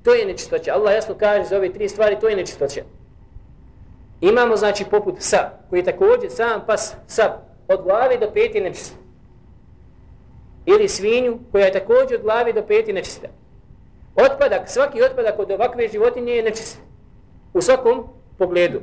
To 0.04 0.14
je 0.14 0.26
nečistoća. 0.26 0.74
Allah 0.74 0.94
jasno 0.94 1.16
kaže 1.18 1.44
za 1.44 1.58
ove 1.58 1.74
tri 1.74 1.90
stvari, 1.90 2.20
to 2.20 2.30
je 2.30 2.36
nečistoća. 2.36 2.82
Imamo, 4.22 4.56
znači, 4.56 4.86
poput 4.92 5.16
sa, 5.20 5.50
koji 5.70 5.80
je 5.80 5.86
također 5.86 6.32
sam 6.32 6.66
pas 6.68 6.96
sa 7.08 7.38
od 7.68 7.84
glave 7.84 8.18
do 8.18 8.32
peti 8.34 8.62
nečista. 8.62 8.96
Ili 10.66 10.90
svinju, 10.90 11.40
koja 11.52 11.66
je 11.66 11.72
također 11.72 12.18
od 12.18 12.24
glave 12.24 12.54
do 12.54 12.62
peti 12.68 12.94
nečista. 12.94 13.28
Otpadak, 14.16 14.70
svaki 14.70 15.04
otpadak 15.04 15.40
od 15.40 15.52
ovakve 15.52 15.88
životinje 15.88 16.34
je 16.34 16.44
nečist. 16.44 16.78
U 17.54 17.62
svakom 17.62 18.08
pogledu. 18.42 18.82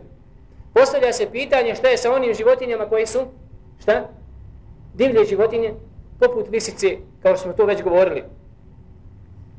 Postavlja 0.74 1.12
se 1.12 1.30
pitanje 1.32 1.74
šta 1.74 1.88
je 1.88 1.98
sa 1.98 2.12
onim 2.12 2.34
životinjama 2.34 2.88
koji 2.88 3.06
su, 3.06 3.26
šta? 3.82 4.08
Divlje 4.94 5.24
životinje, 5.24 5.74
poput 6.20 6.48
lisice, 6.50 6.96
kao 7.22 7.36
što 7.36 7.42
smo 7.42 7.52
to 7.52 7.66
već 7.66 7.82
govorili. 7.82 8.24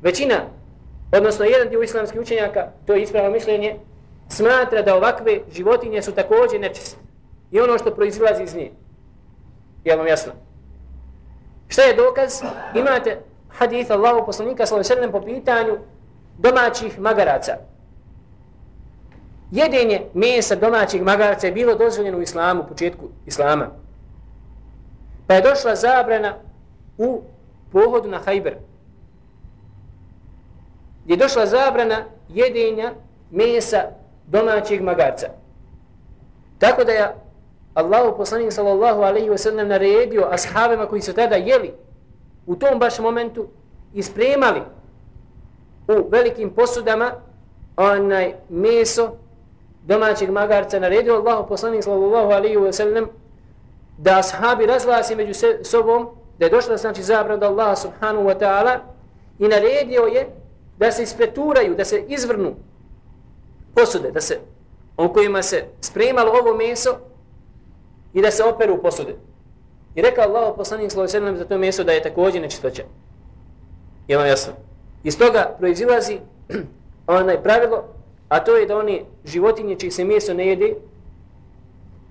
Većina, 0.02 0.40
odnosno 1.12 1.44
jedan 1.44 1.68
dio 1.68 1.82
islamskih 1.82 2.20
učenjaka, 2.20 2.68
to 2.86 2.94
je 2.94 3.02
ispravno 3.02 3.30
mišljenje, 3.30 3.76
smatra 4.28 4.82
da 4.82 4.96
ovakve 4.96 5.40
životinje 5.52 6.02
su 6.02 6.12
također 6.12 6.60
nečiste. 6.60 6.96
I 7.50 7.60
ono 7.60 7.78
što 7.78 7.94
proizlazi 7.94 8.42
iz 8.42 8.54
nje. 8.54 8.70
Je 9.84 9.96
vam 9.96 10.06
jasno? 10.06 10.32
Šta 11.68 11.82
je 11.82 11.94
dokaz? 11.94 12.42
Imate 12.74 13.18
hadith 13.48 13.90
Allahu 13.90 14.26
poslanika 14.26 14.66
sallallahu 14.66 15.12
po 15.12 15.20
pitanju 15.20 15.78
domaćih 16.38 17.00
magaraca 17.00 17.69
jedenje 19.50 20.02
mesa 20.14 20.54
domaćeg 20.54 21.02
magarca 21.02 21.46
je 21.46 21.52
bilo 21.52 21.74
dozvoljeno 21.74 22.18
u 22.18 22.22
islamu, 22.22 22.62
u 22.62 22.68
početku 22.68 23.08
islama. 23.26 23.66
Pa 25.26 25.34
je 25.34 25.42
došla 25.42 25.74
zabrana 25.74 26.34
u 26.98 27.22
pohodu 27.72 28.08
na 28.08 28.18
Hajber. 28.18 28.56
Je 31.06 31.16
došla 31.16 31.46
zabrana 31.46 32.04
jedenja 32.28 32.92
mesa 33.30 33.82
domaćeg 34.26 34.82
magarca. 34.82 35.26
Tako 36.58 36.84
da 36.84 36.92
je 36.92 37.14
Allahu 37.74 38.16
poslanik 38.16 38.52
sallallahu 38.52 39.00
alaihi 39.02 39.28
wa 39.30 39.38
sallam 39.38 39.68
naredio 39.68 40.28
ashabima 40.30 40.86
koji 40.86 41.02
su 41.02 41.12
tada 41.12 41.36
jeli 41.36 41.72
u 42.46 42.56
tom 42.56 42.78
baš 42.78 42.98
momentu 42.98 43.46
ispremali 43.94 44.60
u 45.88 46.08
velikim 46.10 46.50
posudama 46.50 47.12
onaj 47.76 48.34
meso 48.48 49.16
domaćeg 49.82 50.30
magarca 50.30 50.80
naredio 50.80 51.14
Allahu 51.14 51.48
poslanik 51.48 51.84
sallallahu 51.84 52.30
alaihi 52.30 52.56
wa 52.56 52.72
sallam 52.72 53.08
da 53.98 54.18
ashabi 54.18 54.66
razglasi 54.66 55.16
među 55.16 55.32
sobom 55.64 56.08
da 56.38 56.46
je 56.46 56.50
došla 56.50 56.76
znači 56.76 57.02
zabrana 57.02 57.34
od 57.34 57.42
Allaha 57.42 57.76
subhanahu 57.76 58.24
wa 58.24 58.38
ta'ala 58.38 58.78
i 59.38 59.48
naredio 59.48 60.02
je 60.02 60.28
da 60.78 60.92
se 60.92 61.02
ispreturaju, 61.02 61.74
da 61.74 61.84
se 61.84 62.04
izvrnu 62.08 62.54
posude, 63.74 64.10
da 64.10 64.20
se 64.20 64.38
on 64.96 65.12
kojima 65.12 65.42
se 65.42 65.64
spremalo 65.80 66.32
ovo 66.32 66.56
meso 66.56 66.96
i 68.12 68.22
da 68.22 68.30
se 68.30 68.44
operu 68.44 68.82
posude. 68.82 69.16
I 69.94 70.02
rekao 70.02 70.24
Allah 70.24 70.54
poslanik 70.56 70.90
sallallahu 70.90 71.16
alejhi 71.16 71.24
ve 71.24 71.32
sellem 71.32 71.36
za 71.36 71.44
to 71.44 71.58
meso 71.58 71.84
da 71.84 71.92
je 71.92 72.02
također 72.02 72.42
nečistoća. 72.42 72.82
Je 74.08 74.16
vam 74.16 74.26
jasno? 74.26 74.52
Iz 75.04 75.18
toga 75.18 75.56
proizilazi 75.58 76.18
onaj 77.06 77.42
pravilo 77.42 77.84
a 78.30 78.40
to 78.44 78.56
je 78.56 78.66
da 78.66 78.78
oni 78.78 79.04
životinje 79.24 79.76
čiji 79.76 79.90
se 79.90 80.04
meso 80.04 80.34
ne 80.34 80.46
jede, 80.46 80.74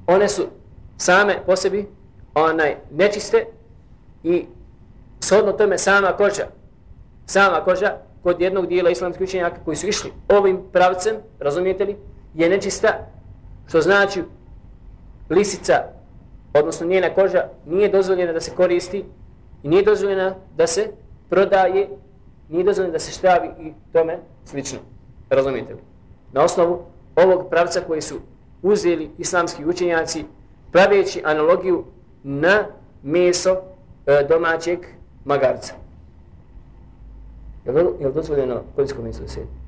one 0.08 0.30
su 0.30 0.48
same 0.98 1.36
po 1.46 1.56
sebi 1.56 1.88
onaj, 2.36 2.76
nečiste 2.92 3.46
i 4.24 4.46
shodno 5.20 5.52
tome 5.52 5.78
sama 5.78 6.12
koža, 6.18 6.48
sama 7.26 7.64
koža 7.64 7.98
kod 8.24 8.42
jednog 8.42 8.68
dijela 8.68 8.90
islamskih 8.90 9.24
učenjaka 9.24 9.64
koji 9.66 9.78
su 9.78 9.88
išli 9.88 10.12
ovim 10.28 10.60
pravcem, 10.72 11.16
razumijete 11.40 11.86
li, 11.86 11.98
je 12.34 12.50
nečista, 12.50 13.08
što 13.68 13.82
znači 13.82 14.24
lisica, 15.30 15.74
odnosno 16.54 16.88
njena 16.88 17.10
koža, 17.10 17.44
nije 17.66 17.90
dozvoljena 17.90 18.34
da 18.34 18.42
se 18.42 18.56
koristi 18.56 19.06
i 19.64 19.70
nije 19.70 19.84
dozvoljena 19.84 20.36
da 20.58 20.68
se 20.68 20.92
prodaje, 21.30 21.90
nije 22.50 22.64
dozvoljena 22.64 22.94
da 22.94 23.00
se 23.00 23.12
štavi 23.12 23.50
i 23.60 23.74
tome 23.94 24.18
slično. 24.46 24.80
Razumijete 25.30 25.74
li? 25.74 25.89
Na 26.32 26.44
osnovu 26.44 26.82
ovog 27.16 27.50
pravca 27.50 27.82
koji 27.82 28.02
su 28.02 28.16
uzeli 28.62 29.12
islamski 29.18 29.66
učenjaci 29.66 30.26
praveći 30.72 31.22
analogiju 31.26 31.84
na 32.24 32.66
meso 33.04 33.58
e, 34.06 34.26
domaćeg 34.30 34.80
magarca. 35.26 35.74
Je 37.66 37.72
li, 37.72 37.80
je 38.00 38.08
li 38.08 38.14
dozvoljeno 38.14 38.62
koljsko 38.76 39.02
meso 39.02 39.22
da 39.22 39.28
sedi? 39.28 39.59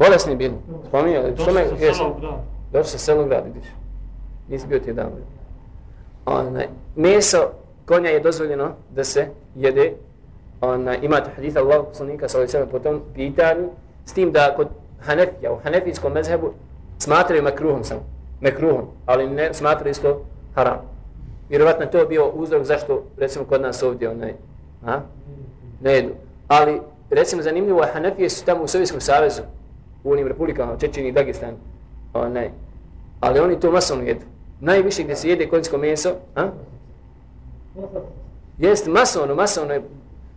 Bolesni 0.00 0.36
bili. 0.36 0.54
Spominjali. 0.88 1.34
Što 1.36 1.52
me, 1.52 1.64
jesam? 1.80 2.12
Došli 2.72 2.90
sa 2.90 2.98
selog 2.98 3.28
grada, 3.28 3.44
vidiš. 3.44 3.68
Nisi 4.48 4.66
bio 4.66 4.78
ti 4.78 4.92
dan. 4.92 5.10
Onaj, 6.26 6.68
meso 6.96 7.50
konja 7.86 8.10
je 8.10 8.20
dozvoljeno 8.20 8.70
da 8.90 9.04
se 9.04 9.28
jede. 9.54 9.92
Ona, 10.60 10.96
imate 10.96 11.30
hadith 11.36 11.56
Allah 11.56 11.84
poslanika 11.88 12.28
sa 12.28 12.38
ovim 12.38 12.68
po 12.70 12.78
tom 12.78 13.00
pitanju, 13.14 13.68
s 14.04 14.12
tim 14.12 14.32
da 14.32 14.54
kod 14.56 14.68
Hanefija, 15.00 15.52
u 15.52 15.56
Hanefijskom 15.64 16.12
mezhebu 16.12 16.52
smatraju 16.98 17.42
makruhom 17.42 17.84
sam, 17.84 17.98
makruhom, 18.40 18.86
ali 19.06 19.30
ne 19.30 19.54
smatraju 19.54 19.90
isto 19.90 20.24
haram. 20.54 20.78
Vjerovatno 21.48 21.86
to 21.86 22.06
bio 22.06 22.28
uzrok 22.28 22.62
zašto, 22.62 23.02
recimo, 23.16 23.44
kod 23.44 23.62
nas 23.62 23.82
ovdje 23.82 24.08
onaj, 24.08 24.34
a? 24.86 25.00
ne 25.80 25.92
jedu. 25.92 26.10
Ali, 26.48 26.80
recimo, 27.10 27.42
zanimljivo, 27.42 27.86
Hanefije 27.92 28.30
su 28.30 28.44
tamo 28.44 28.62
u 28.62 28.68
Sovjetskom 28.68 29.00
savezu, 29.00 29.42
u 30.04 30.12
onim 30.12 30.28
republikama, 30.28 30.78
Čečini 30.78 31.08
i 31.08 31.12
Dagestan, 31.12 31.54
onaj, 32.14 32.50
ali 33.20 33.40
oni 33.40 33.60
to 33.60 33.70
masovno 33.70 34.04
jedu. 34.04 34.20
Najviše 34.60 35.02
gdje 35.02 35.16
se 35.16 35.28
jede 35.28 35.48
konjsko 35.48 35.78
meso, 35.78 36.14
a? 36.36 36.48
Jest 38.58 38.86
masovno, 38.86 39.34
masovno 39.34 39.74
je, 39.74 39.82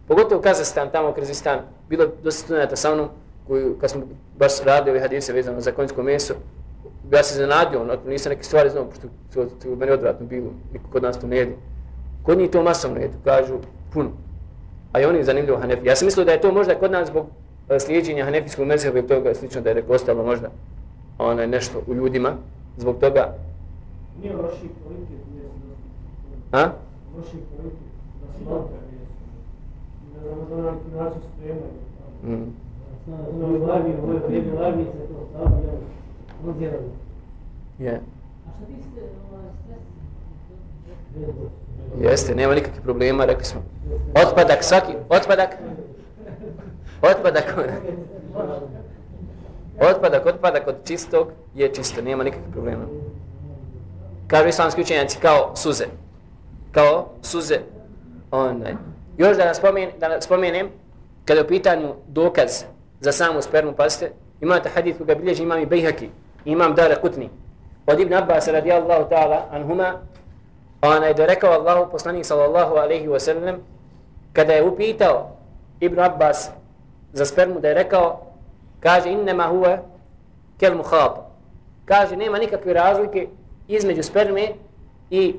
pogotovo 0.07 0.41
Kazastan, 0.41 0.89
tamo 0.91 1.09
u 1.09 1.13
Krzistan, 1.13 1.59
bilo 1.89 2.05
dosta 2.23 2.43
studenta 2.43 2.75
sa 2.75 2.93
mnom, 2.93 3.09
koju, 3.47 3.77
kad 3.81 3.89
smo 3.89 4.01
baš 4.37 4.63
radili 4.65 4.91
ove 4.91 4.99
hadise 4.99 5.33
vezano 5.33 5.61
za 5.61 5.71
konjsko 5.71 6.03
meso, 6.03 6.33
ja 7.11 7.23
se 7.23 7.37
zanadio, 7.37 7.81
ono, 7.81 7.97
nisam 8.07 8.29
neke 8.29 8.43
stvari 8.43 8.69
znao, 8.69 8.85
pošto 8.85 9.07
to, 9.33 9.45
to, 9.45 9.55
to 9.63 9.75
meni 9.75 9.91
odvratno 9.91 10.25
bilo, 10.25 10.51
niko 10.73 10.85
kod 10.91 11.03
nas 11.03 11.19
to 11.19 11.27
ne 11.27 11.37
jedi. 11.37 11.55
Kod 12.23 12.37
njih 12.37 12.49
to 12.49 12.63
masovno 12.63 12.99
jedu, 12.99 13.13
kažu, 13.23 13.57
puno. 13.93 14.11
A 14.91 15.01
i 15.01 15.05
oni 15.05 15.23
zanimljivo 15.23 15.57
Hanefi. 15.57 15.87
Ja 15.87 15.95
sam 15.95 16.05
mislio 16.05 16.25
da 16.25 16.31
je 16.31 16.41
to 16.41 16.51
možda 16.51 16.75
kod 16.75 16.91
nas 16.91 17.07
zbog 17.07 17.27
uh, 17.69 17.77
slijedženja 17.79 18.25
Hanefijskog 18.25 18.67
mezheba 18.67 18.99
i 18.99 19.07
toga 19.07 19.33
slično 19.33 19.61
da 19.61 19.69
je 19.69 19.73
rekao 19.73 19.95
ostalo 19.95 20.23
možda 20.23 20.49
onaj 21.17 21.47
nešto 21.47 21.81
u 21.87 21.93
ljudima, 21.93 22.35
zbog 22.77 22.99
toga. 22.99 23.33
Nije 24.21 24.35
loši 24.35 24.57
se 24.57 24.67
A? 26.51 26.69
Loši 27.17 27.37
kvalitet, 27.55 27.77
da 28.21 28.27
se 28.37 28.43
malo 28.45 28.69
Ne 30.13 30.19
znam, 30.21 30.37
možda 30.39 30.55
na 30.55 30.71
neki 30.71 30.95
način 30.95 31.21
spremaju. 31.37 31.73
Mm. 32.23 32.63
Vrijeme 34.27 34.83
se 34.83 34.99
to. 35.07 36.65
Je. 37.79 37.93
A 37.93 38.51
šta 38.51 38.65
ste, 38.65 39.01
ovaj, 39.31 39.53
Jeste, 42.11 42.35
nema 42.35 42.55
nikakvih 42.55 42.81
problema, 42.81 43.25
rekli 43.25 43.45
smo. 43.45 43.61
Otpadak 44.27 44.63
svaki, 44.63 44.93
otpadak. 45.09 45.57
Otpadak. 47.03 47.55
Otpadak, 49.79 50.25
otpadak 50.25 50.67
od 50.67 50.75
čistog 50.85 51.27
je 51.55 51.73
čisto, 51.73 52.01
nema 52.01 52.23
nikakvih 52.23 52.51
problema. 52.51 52.85
Kažu 54.27 54.47
islamski 54.47 54.81
učenjaci 54.81 55.19
kao 55.19 55.55
suze. 55.55 55.85
Kao 56.71 57.09
suze. 57.21 57.59
Onaj. 58.31 58.73
Još 59.17 59.37
da 59.37 59.45
nas 59.45 59.57
spomenem, 59.57 59.91
da 59.99 60.21
spomenem, 60.21 60.69
kada 61.25 61.39
je 61.39 61.45
u 61.45 61.47
pitanju 61.47 61.93
dokaz 62.07 62.63
za 62.99 63.11
samu 63.11 63.41
spermu, 63.41 63.73
pazite, 63.73 64.11
imate 64.41 64.69
hadith 64.69 64.97
koga 64.97 65.15
bilježi 65.15 65.43
imam 65.43 65.59
i 65.59 65.65
Bejhaki, 65.65 66.09
imam 66.45 66.75
Dara 66.75 66.95
Kutni. 66.95 67.29
Od 67.87 67.99
Ibn 67.99 68.13
Abbas 68.13 68.47
radijallahu 68.47 69.09
ta'ala 69.09 69.45
anhuma, 69.51 69.93
onaj 70.81 71.13
da 71.13 71.25
rekao 71.25 71.51
Allahu 71.51 71.91
poslanik 71.91 72.25
sallallahu 72.25 72.75
alaihi 72.75 73.07
wa 73.07 73.19
sallam 73.19 73.55
kada 74.33 74.53
je 74.53 74.63
upitao 74.63 75.37
Ibn 75.79 75.99
Abbas 75.99 76.51
za 77.13 77.25
spermu 77.25 77.59
da 77.59 77.67
je 77.67 77.73
rekao 77.73 78.21
kaže 78.79 79.11
innema 79.11 79.49
huwa 79.51 79.77
kel 80.59 80.75
muhata 80.75 81.29
kaže 81.85 82.15
nema 82.15 82.37
nikakve 82.37 82.73
razlike 82.73 83.27
između 83.67 84.03
sperme 84.03 84.47
i 85.09 85.35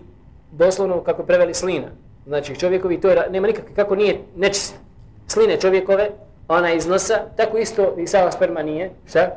doslovno 0.52 1.02
kako 1.02 1.22
preveli 1.22 1.54
slina. 1.54 1.86
Znači 2.26 2.56
čovjekovi 2.56 3.00
to 3.00 3.10
je, 3.10 3.26
nema 3.30 3.46
nikakve 3.46 3.74
kako 3.74 3.94
nije 3.94 4.20
nečist 4.36 4.74
sline 5.26 5.60
čovjekove 5.60 6.10
ona 6.48 6.72
iz 6.72 6.86
nosa 6.86 7.18
tako 7.36 7.58
isto 7.58 7.94
i 7.98 8.06
sama 8.06 8.32
sperma 8.32 8.62
nije. 8.62 8.90
Šta? 9.06 9.30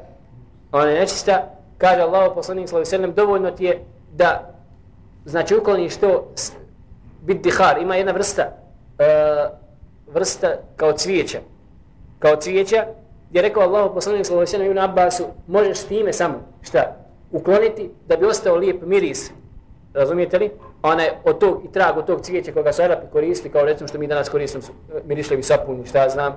Ona 0.72 0.90
je 0.90 1.00
nečista. 1.00 1.54
Kaže 1.78 2.02
Allahu 2.02 2.36
poslanik 2.36 2.70
sallallahu 2.70 2.90
sallam 2.90 3.14
dovoljno 3.14 3.52
ti 3.52 3.64
je 3.64 3.84
da 4.14 4.54
znači 5.26 5.56
ukloniš 5.56 5.98
to 5.98 6.34
bit 7.22 7.44
dihar, 7.44 7.78
ima 7.82 7.96
jedna 7.96 8.12
vrsta 8.12 8.48
uh, 8.48 9.58
vrsta 10.14 10.56
kao 10.76 10.94
cvijeća 10.94 11.40
kao 12.20 12.36
cvijeća 12.36 12.86
gdje 13.30 13.40
je 13.40 13.44
rekao 13.44 13.64
Allah 13.64 13.92
poslanik 13.94 14.26
sallallahu 14.26 14.56
alejhi 14.56 14.74
ve 14.74 14.82
Abbasu 14.82 15.24
možeš 15.48 15.78
s 15.78 15.86
time 15.86 16.14
samo 16.14 16.36
šta 16.62 16.96
ukloniti 17.32 17.90
da 18.08 18.18
bi 18.18 18.26
ostao 18.26 18.56
lijep 18.56 18.82
miris. 18.86 19.32
Razumijete 19.94 20.40
li? 20.40 20.52
Ona 20.84 21.04
je 21.04 21.18
od 21.24 21.40
tog 21.40 21.62
i 21.66 21.72
trag 21.72 21.98
od 21.98 22.06
tog 22.06 22.22
cvijeća 22.22 22.52
koga 22.52 22.74
su 22.74 22.82
Arapi 22.82 23.08
koristili 23.12 23.52
kao 23.52 23.66
recimo 23.66 23.88
što 23.88 23.98
mi 23.98 24.08
danas 24.08 24.30
koristimo 24.30 24.64
e, 24.64 25.00
mirišljevi 25.06 25.44
sapun, 25.44 25.86
šta 25.86 26.10
znam 26.10 26.34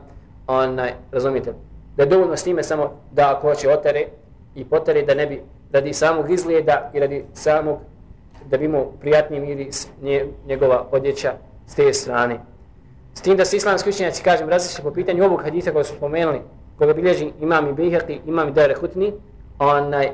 onaj 0.47 0.93
razumijete 1.13 1.51
li? 1.51 1.57
Da 1.97 2.03
je 2.03 2.09
dovoljno 2.09 2.37
s 2.37 2.45
time 2.45 2.63
samo 2.63 3.01
da 3.13 3.35
ako 3.37 3.49
hoće 3.49 3.73
otere 3.73 4.07
i 4.55 4.65
potare 4.65 5.03
da 5.03 5.15
ne 5.15 5.27
bi 5.27 5.43
radi 5.73 5.93
samog 5.93 6.31
izgleda 6.31 6.91
i 6.95 7.01
radi 7.01 7.25
samog 7.33 7.79
da 8.47 8.59
bi 8.59 8.65
imao 8.65 8.93
prijatni 9.01 9.41
miris 9.41 9.89
nje, 10.03 10.27
njegova 10.47 10.87
odjeća 10.91 11.33
s 11.67 11.75
te 11.75 11.93
strane. 11.93 12.41
S 13.15 13.23
tim 13.23 13.37
da 13.37 13.45
se 13.45 13.57
islamski 13.57 13.91
učenjaci, 13.91 14.23
kažem, 14.23 14.49
različite 14.49 14.83
po 14.83 14.91
pitanju 14.91 15.25
ovog 15.25 15.43
haditha 15.43 15.73
koji 15.73 15.85
su 15.85 15.95
spomenuli, 15.97 16.41
koga 16.79 16.95
bilježi 16.95 17.33
imam 17.41 17.69
i 17.69 17.73
Bihaki, 17.73 18.21
imam 18.27 18.49
i 18.49 18.53
Dare 18.53 18.75
Hutni, 18.75 19.13
onaj, 19.59 20.11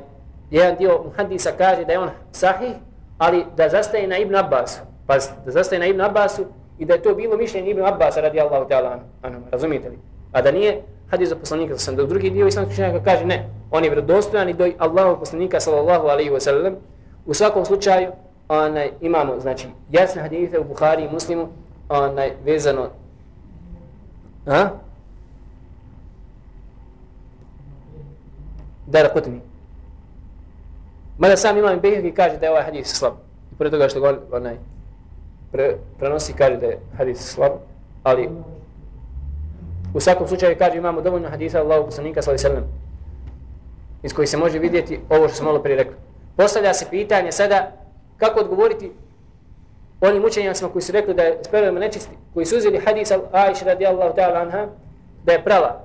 jedan 0.50 0.76
dio 0.76 1.04
hadisa 1.16 1.50
kaže 1.58 1.84
da 1.84 1.92
je 1.92 1.98
on 1.98 2.10
sahih, 2.32 2.72
ali 3.18 3.44
da 3.56 3.68
zastaje 3.68 4.06
na 4.06 4.18
Ibn 4.18 4.34
Abbasu. 4.34 4.80
Pa 5.06 5.14
da 5.44 5.50
zastaje 5.50 5.78
na 5.78 5.86
Ibn 5.86 6.00
Abbasu 6.00 6.44
i 6.78 6.84
da 6.84 6.94
je 6.94 7.02
to 7.02 7.14
bilo 7.14 7.36
mišljenje 7.36 7.70
Ibn 7.70 7.84
Abbasa 7.84 8.20
radi 8.20 8.40
Allahu 8.40 8.68
ta'ala 8.68 8.98
anhu. 9.22 9.40
razumijete 9.52 9.88
li? 9.88 9.98
A 10.32 10.42
da 10.42 10.50
nije 10.50 10.82
hadis 11.10 11.28
za 11.28 11.36
poslanika 11.36 11.78
sam. 11.78 11.96
Do 11.96 12.06
drugi 12.06 12.30
dio 12.30 12.46
islamski 12.46 12.72
učenjaka 12.72 13.04
kaže 13.04 13.24
ne. 13.24 13.48
On 13.70 13.84
je 13.84 13.90
vredostojan 13.90 14.48
i 14.48 14.52
do 14.52 14.68
Allahu 14.78 15.20
poslanika 15.20 15.60
sallallahu 15.60 16.06
alaihi 16.06 16.30
wa 16.30 16.40
sallam. 16.40 16.76
U 17.26 17.34
svakom 17.34 17.64
slučaju, 17.64 18.08
onaj, 18.48 18.90
imamo 19.00 19.40
znači, 19.40 19.68
jasne 19.90 20.22
hadite 20.22 20.58
u 20.58 20.64
Buhari 20.64 21.04
i 21.04 21.12
Muslimu 21.12 21.48
onaj, 21.88 22.32
vezano 22.44 22.90
a? 24.46 24.68
Dara 28.86 29.08
Kutni. 29.08 29.40
Mada 31.18 31.36
sam 31.36 31.58
imam 31.58 31.80
Behir 31.80 32.14
kaže 32.14 32.38
da 32.38 32.46
je 32.46 32.50
ovaj 32.50 32.62
hadis 32.62 32.86
slab. 32.86 33.12
I 33.52 33.54
pored 33.56 33.72
toga 33.72 33.88
što 33.88 34.00
ga 34.00 34.18
onaj, 34.32 34.56
pre, 35.52 35.76
prenosi 35.98 36.32
kaže 36.32 36.56
da 36.56 36.66
je 36.66 36.78
hadis 36.96 37.18
slab, 37.18 37.52
ali 38.02 38.28
u 39.94 40.00
svakom 40.00 40.28
slučaju 40.28 40.56
kaže 40.58 40.76
imamo 40.76 41.00
dovoljno 41.00 41.28
hadisa 41.28 41.60
Allahu 41.60 41.86
poslanika 41.86 42.22
sallallahu 42.22 42.46
alejhi 42.46 42.54
ve 42.54 42.62
sellem 42.62 42.86
iz 44.02 44.14
kojih 44.14 44.30
se 44.30 44.36
može 44.36 44.58
vidjeti 44.58 45.00
ovo 45.08 45.28
što 45.28 45.36
smo 45.36 45.46
malo 45.46 45.62
prije 45.62 45.76
rekli. 45.76 45.94
Postavlja 46.36 46.74
se 46.74 46.86
pitanje 46.90 47.32
sada 47.32 47.72
kako 48.16 48.40
odgovoriti 48.40 48.92
onim 50.00 50.24
učenjacima 50.24 50.70
koji 50.70 50.82
su 50.82 50.92
rekli 50.92 51.14
da 51.14 51.22
je 51.22 51.38
sperma 51.44 51.80
nečisti, 51.80 52.16
koji 52.34 52.46
su 52.46 52.56
uzeli 52.56 52.78
hadis 52.78 53.10
Aisha 53.32 53.64
radijallahu 53.64 54.16
ta'ala 54.16 54.40
anha, 54.40 54.66
da 55.24 55.32
je 55.32 55.44
prava. 55.44 55.82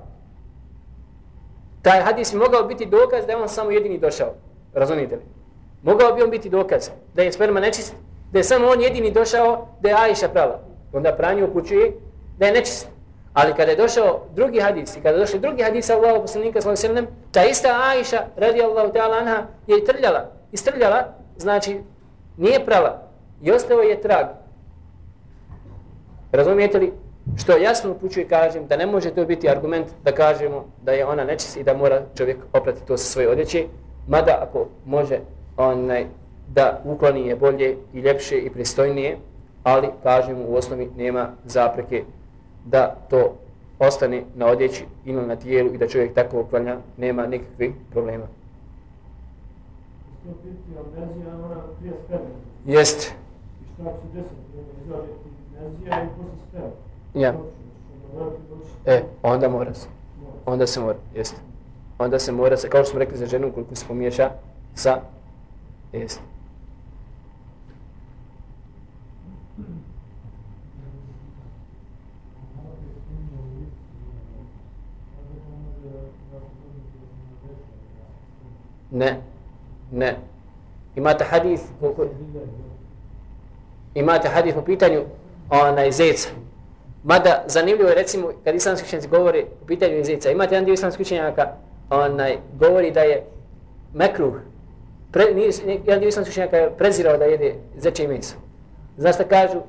Taj 1.82 2.00
hadis 2.00 2.32
bi 2.32 2.38
mogao 2.38 2.64
biti 2.64 2.86
dokaz 2.86 3.26
da 3.26 3.32
je 3.32 3.38
on 3.38 3.48
samo 3.48 3.70
jedini 3.70 3.98
došao. 3.98 4.34
Razumite 4.74 5.16
li? 5.16 5.22
Mogao 5.82 6.14
bi 6.14 6.22
on 6.22 6.30
biti 6.30 6.50
dokaz 6.50 6.88
da 7.14 7.22
je 7.22 7.32
sperma 7.32 7.60
nečist, 7.60 7.94
da 8.32 8.38
je 8.38 8.44
samo 8.44 8.68
on 8.68 8.80
jedini 8.80 9.10
došao 9.10 9.68
da 9.80 9.88
je 9.88 9.94
Aisha 9.94 10.28
prava. 10.28 10.60
Onda 10.92 11.12
pranje 11.12 11.44
upućuje 11.44 11.92
da 12.38 12.46
je 12.46 12.52
nečist. 12.52 12.88
Ali 13.32 13.54
kada 13.54 13.70
je 13.70 13.76
došao 13.76 14.20
drugi 14.34 14.60
hadis 14.60 14.96
i 14.96 15.00
kada 15.00 15.16
je 15.16 15.20
došli 15.20 15.40
drugi 15.40 15.62
hadis 15.62 15.90
Allahu 15.90 16.22
poslanika 16.22 16.60
sallallahu 16.60 16.86
alejhi 16.86 16.94
ve 16.94 17.00
sellem, 17.00 17.06
ta 17.32 17.44
ista 17.44 17.68
Aisha 17.82 18.24
radijallahu 18.36 18.92
ta'ala 18.92 19.18
anha 19.18 19.46
je 19.66 19.84
trljala, 19.84 20.30
istrljala, 20.52 21.14
znači 21.36 21.80
nije 22.36 22.66
prava 22.66 23.11
i 23.42 23.50
ostao 23.50 23.80
je 23.80 24.00
trag. 24.00 24.26
Razumijete 26.32 26.78
li? 26.78 26.92
Što 27.36 27.56
jasno 27.56 27.90
upućuje 27.90 28.28
kažem 28.28 28.66
da 28.66 28.76
ne 28.76 28.86
može 28.86 29.10
to 29.10 29.24
biti 29.24 29.48
argument 29.48 29.86
da 30.04 30.12
kažemo 30.12 30.64
da 30.82 30.92
je 30.92 31.06
ona 31.06 31.24
nečist 31.24 31.56
i 31.56 31.62
da 31.62 31.74
mora 31.74 32.02
čovjek 32.14 32.36
oprati 32.52 32.86
to 32.86 32.96
sa 32.96 33.04
svoje 33.04 33.28
odjeće, 33.28 33.66
mada 34.08 34.38
ako 34.48 34.66
može 34.86 35.18
onaj, 35.56 36.06
da 36.48 36.80
ukloni 36.84 37.26
je 37.26 37.36
bolje 37.36 37.76
i 37.94 37.98
ljepše 37.98 38.38
i 38.38 38.50
pristojnije, 38.50 39.18
ali 39.62 39.88
kažemo 40.02 40.44
u 40.48 40.54
osnovi 40.54 40.90
nema 40.96 41.28
zapreke 41.44 42.04
da 42.64 42.96
to 43.10 43.38
ostane 43.78 44.22
na 44.34 44.46
odjeći 44.46 44.84
ili 45.04 45.26
na 45.26 45.36
tijelu 45.36 45.74
i 45.74 45.78
da 45.78 45.88
čovjek 45.88 46.14
tako 46.14 46.40
uklanja, 46.40 46.76
nema 46.96 47.26
nikakvih 47.26 47.72
problema. 47.90 48.26
Ja. 57.14 57.34
E, 58.86 59.02
onda 59.22 59.48
mora 59.48 59.74
se. 59.74 59.88
Onda 60.46 60.66
se 60.66 60.80
mora, 60.80 60.98
jeste. 61.14 61.36
Onda 61.98 62.18
se 62.18 62.32
mora 62.32 62.56
se, 62.56 62.68
kao 62.68 62.82
što 62.82 62.90
smo 62.90 62.98
rekli 62.98 63.18
za 63.18 63.26
ženu, 63.26 63.52
koliko 63.52 63.74
se 63.74 63.86
pomiješa 63.88 64.30
sa, 64.74 65.00
jeste. 65.92 66.20
Ne, 78.90 79.20
ne. 79.92 80.16
Imate 80.96 81.24
hadis, 81.24 81.60
koliko 81.80 82.06
imate 83.94 84.28
hadith 84.28 84.56
po 84.56 84.64
pitanju 84.64 85.02
onaj 85.50 85.90
zeca. 85.90 86.28
Mada 87.04 87.44
zanimljivo 87.46 87.88
je 87.88 87.94
recimo 87.94 88.32
kad 88.44 88.54
islamski 88.54 88.86
učenjaci 88.86 89.08
govore 89.08 89.44
po 89.60 89.66
pitanju 89.66 90.04
zeca. 90.04 90.30
Imate 90.30 90.54
jedan 90.54 90.64
dio 90.64 90.72
islamskih 90.72 91.06
učenjaka 91.06 91.48
onaj 91.90 92.36
govori 92.58 92.90
da 92.90 93.00
je 93.00 93.22
mekruh. 93.94 94.34
Pre, 95.12 95.24
nije, 95.34 95.50
jedan 95.64 96.00
dio 96.00 96.08
islamskih 96.08 96.32
učenjaka 96.32 96.56
je 96.56 96.76
prezirao 96.76 97.16
da 97.16 97.24
jede 97.24 97.54
zeče 97.76 98.04
i 98.04 98.08
meso. 98.08 98.34
Znaš 98.96 99.14
šta 99.14 99.24
kažu? 99.24 99.60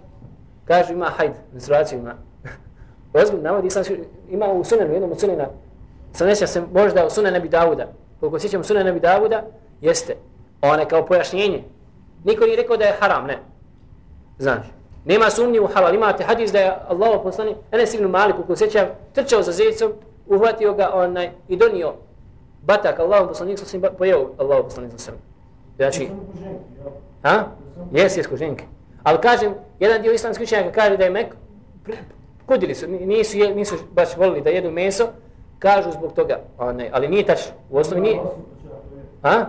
Kažu 0.65 0.93
ima 0.93 1.05
hajd, 1.05 1.31
menstruaciju 1.53 1.99
ima. 1.99 2.15
Ozbiljno, 3.21 3.43
navodi 3.43 3.67
islamski 3.67 3.97
ima 4.29 4.45
u 4.45 4.63
sunenu, 4.63 4.93
jednom 4.93 5.11
od 5.11 5.19
sunena. 5.19 5.47
Sam 6.13 6.27
nesja 6.27 6.47
se 6.47 6.61
možda 6.73 7.05
u 7.05 7.09
sunen 7.09 7.33
Nebi 7.33 7.49
Davuda. 7.49 7.87
Koliko 8.19 8.39
sjećam 8.39 8.63
sunen 8.63 8.85
Nebi 8.85 8.99
Davuda, 8.99 9.43
jeste. 9.81 10.15
One 10.61 10.89
kao 10.89 11.05
pojašnjenje. 11.05 11.63
Niko 12.23 12.45
nije 12.45 12.57
rekao 12.57 12.77
da 12.77 12.85
je 12.85 12.95
haram, 12.99 13.25
ne. 13.25 13.37
Znaš. 14.39 14.65
Nema 15.05 15.29
sumnje 15.29 15.61
u 15.61 15.67
halal. 15.67 15.95
Imate 15.95 16.23
hadis 16.23 16.51
da 16.51 16.59
je 16.59 16.73
Allah 16.87 17.19
poslani, 17.23 17.55
Enes 17.71 17.93
ibn 17.93 18.05
Malik, 18.05 18.35
koliko 18.35 18.55
sjećam, 18.55 18.87
trčao 19.13 19.41
za 19.41 19.51
zecom, 19.51 19.91
uhvatio 20.27 20.73
ga 20.73 20.91
onaj 20.93 21.31
i 21.47 21.57
donio 21.57 21.93
batak 22.61 22.99
Allahom 22.99 23.27
poslanik 23.27 23.59
sa 23.59 23.65
svim 23.65 23.83
pojeo 23.97 24.29
Allahom 24.37 24.63
poslanik 24.63 24.91
sa 24.91 24.97
svim. 24.97 25.17
Znači, 25.77 26.09
ha? 27.23 27.43
Jes, 27.91 28.17
jes, 28.17 28.27
koženke. 28.27 28.63
Ali 29.03 29.21
kažem, 29.21 29.53
jedan 29.79 30.01
dio 30.01 30.13
islamskih 30.13 30.43
učenjaka 30.43 30.71
kaže 30.71 30.97
da 30.97 31.03
je 31.03 31.09
mek, 31.09 31.35
kudili 32.45 32.75
su, 32.75 32.87
nisu, 32.87 33.37
nisu 33.55 33.75
baš 33.91 34.17
volili 34.17 34.41
da 34.41 34.49
jedu 34.49 34.71
meso, 34.71 35.07
kažu 35.59 35.91
zbog 35.91 36.13
toga, 36.13 36.39
onaj, 36.57 36.89
ali 36.93 37.07
nije 37.07 37.25
tačno, 37.25 37.53
u 37.69 37.77
osnovi 37.77 38.01
nije. 38.01 38.21
Ha? 39.21 39.45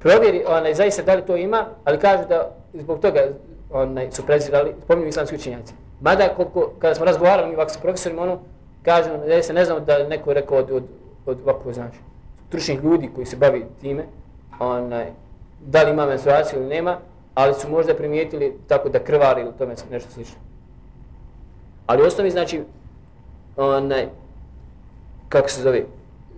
Provjeri, 0.00 0.44
onaj, 0.46 0.74
zaista 0.74 1.02
da 1.02 1.14
li 1.14 1.26
to 1.26 1.36
ima, 1.36 1.66
ali 1.84 1.98
kažu 1.98 2.28
da 2.28 2.56
zbog 2.74 3.00
toga 3.00 3.20
onaj, 3.70 4.10
su 4.12 4.26
prezirali, 4.26 4.74
spominju 4.84 5.08
islamski 5.08 5.36
učinjaci. 5.36 5.74
Mada, 6.00 6.28
koliko, 6.36 6.72
kada 6.78 6.94
smo 6.94 7.04
razgovarali 7.04 7.54
ovako 7.54 7.70
s 7.70 7.76
profesorima, 7.76 8.22
ono, 8.22 8.38
kažu, 8.82 9.10
da 9.26 9.42
se 9.42 9.52
ne 9.52 9.64
znamo 9.64 9.80
da 9.80 10.08
neko 10.08 10.32
rekao 10.32 10.58
od, 10.58 10.70
od, 10.70 10.84
od 11.26 11.38
ovako, 11.44 11.72
znači, 11.72 11.98
stručnih 12.48 12.84
ljudi 12.84 13.10
koji 13.14 13.26
se 13.26 13.36
bavi 13.36 13.66
time, 13.80 14.04
onaj, 14.58 15.06
da 15.60 15.82
li 15.82 15.90
ima 15.90 16.06
menstruaciju 16.06 16.60
ili 16.60 16.68
nema, 16.68 16.98
ali 17.34 17.54
su 17.54 17.70
možda 17.70 17.94
primijetili 17.94 18.58
tako 18.68 18.88
da 18.88 19.04
krvari 19.04 19.40
ili 19.40 19.52
tome 19.58 19.74
nešto 19.90 20.10
slično. 20.10 20.36
Ali 21.86 22.02
u 22.02 22.06
osnovi, 22.06 22.30
znači, 22.30 22.62
onaj, 23.56 24.08
kako 25.28 25.48
se 25.48 25.62
zove, 25.62 25.82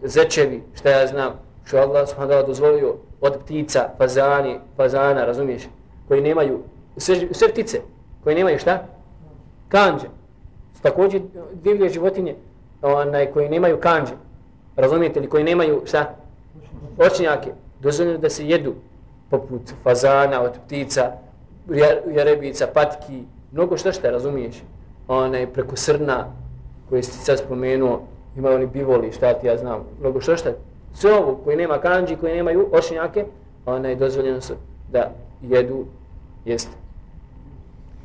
zečevi, 0.03 0.63
šta 0.75 0.91
ja 0.91 1.07
znam, 1.07 1.33
što 1.65 1.79
Allah 1.79 2.09
subhanahu 2.09 2.41
wa 2.41 2.47
dozvolio 2.47 2.95
od 3.21 3.39
ptica, 3.45 3.89
fazani, 3.99 4.59
fazana, 4.77 5.25
razumiješ, 5.25 5.63
koji 6.09 6.21
nemaju, 6.21 6.59
sve, 6.97 7.29
sve 7.31 7.49
ptice, 7.49 7.81
koji 8.25 8.37
nemaju 8.37 8.59
šta? 8.59 8.87
Kanđe. 9.69 10.07
Također 10.83 11.23
divlje 11.53 11.89
životinje, 11.89 12.35
onaj, 12.83 13.27
koji 13.27 13.49
nemaju 13.49 13.81
kanđe, 13.81 14.13
razumijete 14.77 15.21
li, 15.21 15.29
koji 15.29 15.45
nemaju 15.45 15.83
šta? 15.85 16.15
Očinjake, 16.99 17.53
dozvoljeno 17.81 18.19
da 18.19 18.31
se 18.31 18.49
jedu 18.49 18.75
poput 19.31 19.63
fazana, 19.83 20.43
od 20.43 20.53
ptica, 20.67 21.13
jarebica, 22.15 22.67
patki, 22.75 23.23
mnogo 23.53 23.77
što 23.77 23.93
šta, 23.93 24.11
razumiješ? 24.11 24.63
Onaj, 25.09 25.47
preko 25.53 25.77
srna, 25.77 26.27
koji 26.89 27.03
si 27.03 27.25
sad 27.25 27.39
spomenuo, 27.39 28.03
imaju 28.37 28.57
oni 28.57 28.67
bivoli, 28.67 29.13
šta 29.13 29.35
ti 29.35 29.47
ja 29.47 29.57
znam, 29.57 29.85
mnogo 30.01 30.21
što 30.21 30.37
šta. 30.37 30.51
Sve 30.95 31.15
ovo 31.15 31.35
koji 31.45 31.57
nema 31.57 31.79
kanđi, 31.79 32.17
koji 32.17 32.35
nemaju 32.35 32.69
očinjake, 32.73 33.25
onaj, 33.67 33.97
dozvoljeno 33.97 34.41
su 34.41 34.55
da 34.93 35.13
jedu, 35.43 35.85
jeste. 36.45 36.77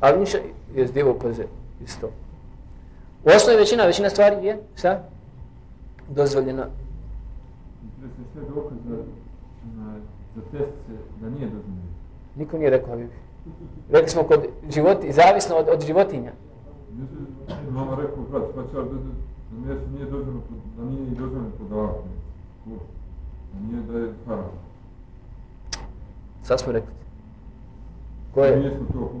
Ali 0.00 0.20
niša, 0.20 0.38
jest 0.74 0.94
divo 0.94 1.14
koze, 1.14 1.44
isto. 1.84 2.06
U 3.24 3.28
osnovi 3.36 3.58
većina, 3.58 3.84
većina 3.84 4.10
stvari 4.10 4.46
je, 4.46 4.58
šta? 4.76 5.02
Dozvoljena. 6.08 6.66
Interesuje 7.84 8.26
sve 8.32 8.42
dokaz 8.54 8.78
za, 8.88 8.96
za 10.36 10.42
test 10.50 10.72
da 11.20 11.30
nije 11.30 11.46
dozvoljeno. 11.46 11.88
Niko 12.36 12.58
nije 12.58 12.70
rekao, 12.70 12.88
Habibi. 12.88 13.12
Rekli 13.90 14.08
smo 14.08 14.22
kod 14.22 14.40
životi, 14.70 15.12
zavisno 15.12 15.56
od, 15.56 15.68
od 15.68 15.86
životinja. 15.86 16.32
Mama 17.70 17.96
rekao, 18.00 18.22
brat, 18.30 18.42
pa 18.54 18.62
će 18.62 18.74
da, 18.76 18.82
da, 18.82 19.74
da 19.74 19.80
nije 19.92 20.04
dozvoljeno, 20.04 20.42
da 20.76 20.84
nije 20.84 21.10
dozvoljeno 21.10 21.50
podavati. 21.58 22.17
Nije 23.60 23.82
da 23.92 23.98
je 23.98 24.12
haram. 24.26 24.50
Sad 26.42 26.60
smo 26.60 26.72
rekli. 26.72 26.90
Ko 28.34 28.44
je? 28.44 28.78
To 28.92 29.12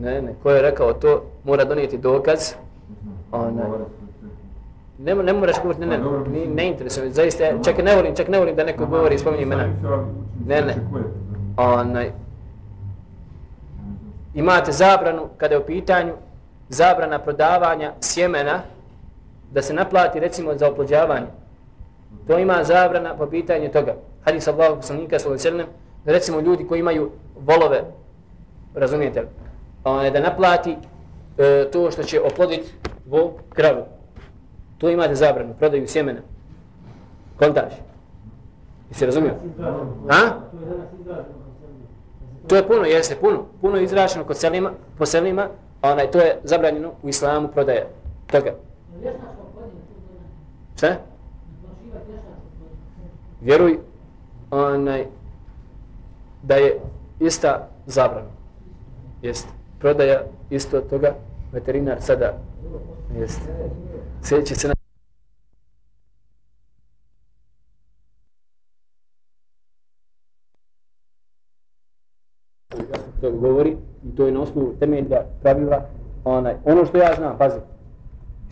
Ne, 0.00 0.22
ne, 0.22 0.34
ko 0.42 0.50
je 0.50 0.62
rekao 0.62 0.92
to, 0.92 1.22
mora 1.44 1.64
donijeti 1.64 1.98
dokaz. 1.98 2.54
Ona. 3.32 3.62
Ne, 4.98 5.14
ne 5.14 5.32
moraš 5.32 5.56
govoriti, 5.62 5.86
ne, 5.86 5.98
ne, 5.98 6.04
ne, 6.32 6.46
ne 6.46 6.68
interesuje, 6.68 7.10
zaista, 7.10 7.44
čak 7.64 7.78
ne 7.84 7.96
volim, 7.96 8.14
čak 8.14 8.28
ne 8.28 8.38
volim 8.38 8.56
da 8.56 8.64
neko 8.64 8.86
govori 8.86 9.14
i 9.14 9.18
spominje 9.18 9.42
imena. 9.42 9.66
Ne, 10.46 10.62
ne, 10.62 10.76
onaj, 11.56 12.12
imate 14.34 14.72
zabranu 14.72 15.28
kada 15.36 15.54
je 15.54 15.60
u 15.60 15.66
pitanju 15.66 16.12
zabrana 16.68 17.18
prodavanja 17.18 17.92
sjemena 18.00 18.60
da 19.52 19.62
se 19.62 19.74
naplati 19.74 20.20
recimo 20.20 20.54
za 20.54 20.68
oplođavanje. 20.68 21.26
To 22.26 22.38
ima 22.38 22.64
zabrana 22.64 23.16
po 23.16 23.26
pitanju 23.26 23.72
toga. 23.72 23.94
Hadis 24.24 24.48
Allahu 24.48 24.76
poslanika 24.76 25.18
sallallahu 25.18 25.48
alejhi 25.48 25.66
da 26.04 26.12
recimo 26.12 26.40
ljudi 26.40 26.66
koji 26.66 26.80
imaju 26.80 27.10
volove, 27.36 27.84
razumijete 28.74 29.20
li? 29.20 29.28
One, 29.84 30.10
da 30.10 30.20
naplati 30.20 30.76
e, 31.38 31.68
to 31.72 31.90
što 31.90 32.02
će 32.02 32.20
oploditi 32.20 32.72
vo 33.06 33.32
kravu. 33.48 33.82
To 34.78 34.90
imate 34.90 35.14
zabranu, 35.14 35.54
prodaju 35.58 35.88
sjemena. 35.88 36.20
Kontaž. 37.38 37.72
Jesi 38.90 39.06
razumio? 39.06 39.34
Ha? 40.08 40.34
To 42.46 42.56
je 42.56 42.66
puno, 42.68 42.84
jeste, 42.84 43.16
puno. 43.16 43.46
Puno 43.60 43.76
je 43.76 43.84
izrašeno 43.84 44.24
kod 44.24 44.36
selima, 44.36 44.70
po 44.98 45.06
selima, 45.06 45.48
onaj, 45.82 46.10
to 46.10 46.18
je 46.18 46.38
zabranjeno 46.44 46.92
u 47.02 47.08
islamu 47.08 47.48
prodaje 47.48 47.86
toga. 48.26 48.54
Šta? 50.76 50.96
Vjeruj 53.42 53.78
onaj, 54.50 55.06
da 56.42 56.54
je 56.54 56.80
ista 57.20 57.68
zabrana. 57.86 58.28
Jeste. 59.22 59.48
Prodaja 59.78 60.22
isto 60.50 60.80
toga, 60.80 61.14
veterinar 61.52 62.02
sada 62.02 62.38
jeste. 63.18 63.42
Sljedeći 64.22 64.54
se 64.54 64.68
na... 64.68 64.74
to 73.20 73.30
govori 73.30 73.76
i 74.04 74.16
to 74.16 74.26
je 74.26 74.32
na 74.32 74.40
osnovu 74.40 74.74
temelja 74.80 75.22
pravila 75.42 75.88
onaj 76.24 76.54
ono 76.64 76.84
što 76.84 76.98
ja 76.98 77.14
znam 77.16 77.38
pazi 77.38 77.58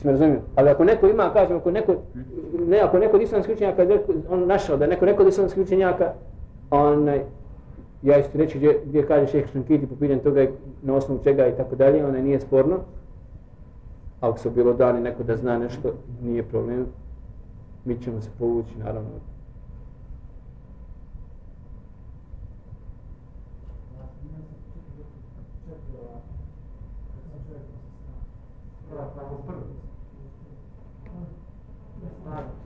Smo 0.00 0.10
razumio. 0.10 0.40
Ali 0.54 0.70
ako 0.70 0.84
neko 0.84 1.06
ima, 1.06 1.30
kažem, 1.32 1.56
ako 1.56 1.70
neko, 1.70 1.94
ne, 2.66 2.78
ako 2.80 2.98
neko 2.98 3.16
od 3.16 3.22
islamskih 3.22 3.54
učenjaka, 3.54 3.86
on 4.30 4.46
našao 4.46 4.76
da 4.76 4.86
neko 4.86 5.06
neko 5.06 5.22
od 5.22 5.28
islamskih 5.28 5.62
učenjaka, 5.62 6.12
onaj, 6.70 7.20
ja 8.02 8.18
isto 8.18 8.38
reći 8.38 8.58
gdje, 8.58 8.80
gdje 8.84 9.06
kaže 9.06 9.26
šeheh 9.26 9.52
Šankiti 9.52 9.86
po 9.86 9.96
pitanju 9.96 10.20
toga 10.20 10.46
na 10.82 10.94
osnovu 10.94 11.20
čega 11.24 11.46
i 11.46 11.56
tako 11.56 11.76
dalje, 11.76 12.06
onaj 12.06 12.22
nije 12.22 12.40
sporno. 12.40 12.78
Ako 14.20 14.38
se 14.38 14.50
bilo 14.50 14.72
dani 14.72 15.00
neko 15.00 15.22
da 15.22 15.36
zna 15.36 15.58
nešto, 15.58 15.92
nije 16.22 16.42
problem. 16.42 16.86
Mi 17.84 17.98
ćemo 18.02 18.20
se 18.20 18.30
povući, 18.38 18.78
naravno, 18.78 19.10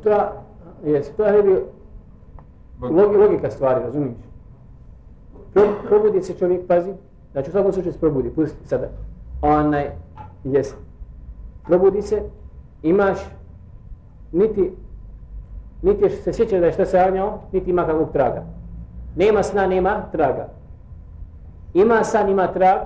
To 0.04 1.24
je, 1.24 1.42
bio 1.42 1.62
logi, 2.80 3.16
logika 3.16 3.50
stvari, 3.50 3.84
razumiješ? 3.84 4.16
Pro, 5.54 5.62
probudi 5.88 6.22
se 6.22 6.34
čovjek, 6.34 6.66
pazi, 6.66 6.92
znači 7.32 7.50
u 7.50 7.52
svakom 7.52 7.72
slučaju 7.72 7.92
se 7.92 8.00
probudi, 8.00 8.30
pusti 8.30 8.68
sada. 8.68 8.88
Onaj, 9.42 9.90
jes, 10.44 10.74
probudi 11.64 12.02
se, 12.02 12.22
imaš, 12.82 13.18
niti, 14.32 14.72
niti 15.82 16.10
se 16.10 16.32
sjećaš 16.32 16.60
da 16.60 16.66
je 16.66 16.72
šta 16.72 16.86
sanjao, 16.86 17.40
niti 17.52 17.70
ima 17.70 17.86
kakvog 17.86 18.12
traga. 18.12 18.42
Nema 19.16 19.42
sna, 19.42 19.66
nema 19.66 20.02
traga. 20.12 20.48
Ima 21.74 22.04
san, 22.04 22.28
ima 22.28 22.52
trag, 22.52 22.78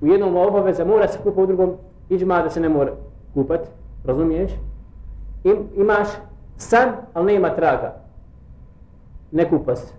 u 0.00 0.06
jednom 0.06 0.36
obaveza 0.36 0.84
mora 0.84 1.08
se 1.08 1.18
kupa, 1.22 1.42
u 1.42 1.46
drugom 1.46 1.72
iđma 2.08 2.42
da 2.42 2.50
se 2.50 2.60
ne 2.60 2.68
mora 2.68 2.92
kupat, 3.34 3.60
razumiješ? 4.04 4.52
Im, 5.48 5.68
imaš 5.76 6.08
san, 6.56 6.92
ali 7.14 7.32
nema 7.32 7.54
traga. 7.54 7.94
Ne 9.32 9.48
kupa 9.48 9.76
se. 9.76 9.94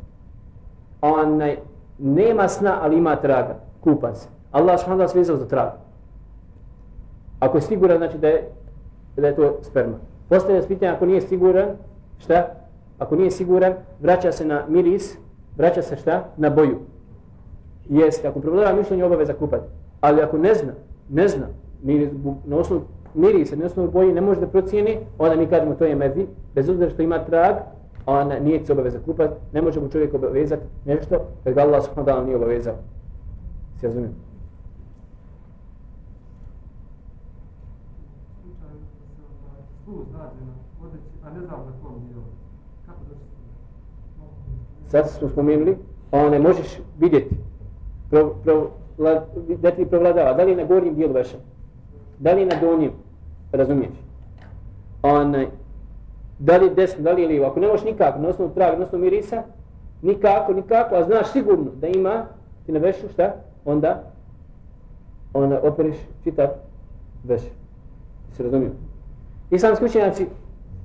Onaj, 1.02 1.58
nema 2.00 2.48
sna, 2.48 2.80
ali 2.82 2.98
ima 2.98 3.16
traga. 3.16 3.56
Kupa 3.82 4.14
se. 4.14 4.28
Allah 4.52 4.80
subhanahu 4.80 5.08
wa 5.08 5.12
svezao 5.12 5.38
za 5.38 5.48
traga. 5.48 5.78
Ako 7.40 7.58
je 7.58 7.62
siguran, 7.62 7.98
znači 7.98 8.18
da 8.18 8.28
je, 8.28 8.50
da 9.18 9.28
je 9.28 9.36
to 9.36 9.58
sperma. 9.62 9.98
Postavlja 10.30 10.62
se 10.62 10.68
pitanje, 10.68 10.92
ako 10.92 11.06
nije 11.06 11.22
siguran, 11.22 11.68
šta? 12.18 12.48
Ako 13.00 13.16
nije 13.16 13.32
siguran, 13.32 13.74
vraća 14.02 14.32
se 14.32 14.46
na 14.46 14.64
miris, 14.68 15.18
vraća 15.58 15.82
se 15.82 15.96
šta? 15.96 16.24
Na 16.38 16.50
boju. 16.50 16.80
Jeste, 17.90 18.28
ako 18.28 18.40
prevladava 18.40 18.78
mišljenje, 18.78 19.04
obaveza 19.04 19.34
kupati. 19.34 19.64
Ali 20.02 20.22
ako 20.22 20.38
ne 20.38 20.54
zna, 20.54 20.74
ne 21.10 21.28
zna, 21.28 21.48
ni 21.84 22.10
na 22.46 22.56
osnovu 22.56 22.82
mirisa, 23.14 23.56
na 23.56 23.66
osnovu 23.66 23.92
boje 23.92 24.14
ne 24.14 24.22
može 24.22 24.40
da 24.40 24.48
procijeni, 24.48 24.98
onda 25.18 25.36
mi 25.36 25.48
kažemo 25.48 25.76
to 25.76 25.86
je 25.86 25.96
mezi, 25.96 26.26
bez 26.56 26.70
obzira 26.70 26.90
što 26.90 27.02
ima 27.02 27.26
trag, 27.26 27.56
ona 28.06 28.40
nije 28.40 28.66
se 28.66 28.74
obaveza 28.74 29.00
kupati, 29.06 29.34
ne 29.54 29.62
može 29.62 29.80
mu 29.80 29.90
čovjek 29.90 30.14
obavezati 30.14 30.64
nešto, 30.86 31.20
kad 31.44 31.54
ga 31.54 31.62
Allah 31.62 31.84
subhanahu 31.84 32.10
wa 32.10 32.14
ta'ala 32.14 32.26
nije 32.26 32.36
obavezao. 32.36 32.76
Se 33.80 33.88
razumijem? 33.88 34.14
Sad 44.86 45.10
smo 45.10 45.30
spomenuli, 45.30 45.78
one 46.12 46.40
možeš 46.40 46.80
vidjeti, 47.00 47.36
pro, 48.10 48.36
pro, 48.44 48.70
la, 48.98 49.26
da 49.62 49.72
ti 49.72 49.86
provladava, 49.86 50.34
da 50.34 50.44
li 50.44 50.52
je 50.52 50.58
na 50.58 50.64
gornjem 50.64 50.96
dijelu 50.96 51.14
veša, 51.14 51.38
da 52.20 52.34
li 52.34 52.46
na 52.46 52.56
donjem, 52.62 52.92
razumiješ? 53.52 53.94
Onaj, 55.02 55.48
da 56.40 56.58
li 56.58 56.70
desno, 56.76 57.04
da 57.04 57.12
li 57.12 57.28
lijevo, 57.28 57.48
ako 57.48 57.60
ne 57.60 57.68
možeš 57.68 57.86
nikako, 57.86 58.20
na 58.20 58.28
osnovu 58.28 58.52
traga, 58.54 58.78
na 58.78 58.86
osnovu 58.86 59.04
mirisa, 59.04 59.44
nikako, 60.02 60.54
nikako, 60.54 60.96
a 60.96 61.04
znaš 61.04 61.32
sigurno 61.32 61.72
da 61.82 61.88
ima, 61.88 62.26
ti 62.66 62.72
na 62.72 62.80
vešu, 62.80 63.10
šta? 63.14 63.36
Onda, 63.66 64.04
onda 65.34 65.60
operiš 65.64 65.96
čitav 66.24 66.48
veš. 67.24 67.42
Se 68.32 68.44
razumiju? 68.44 68.72
Islamski 69.52 69.86
učenjaci 69.86 70.26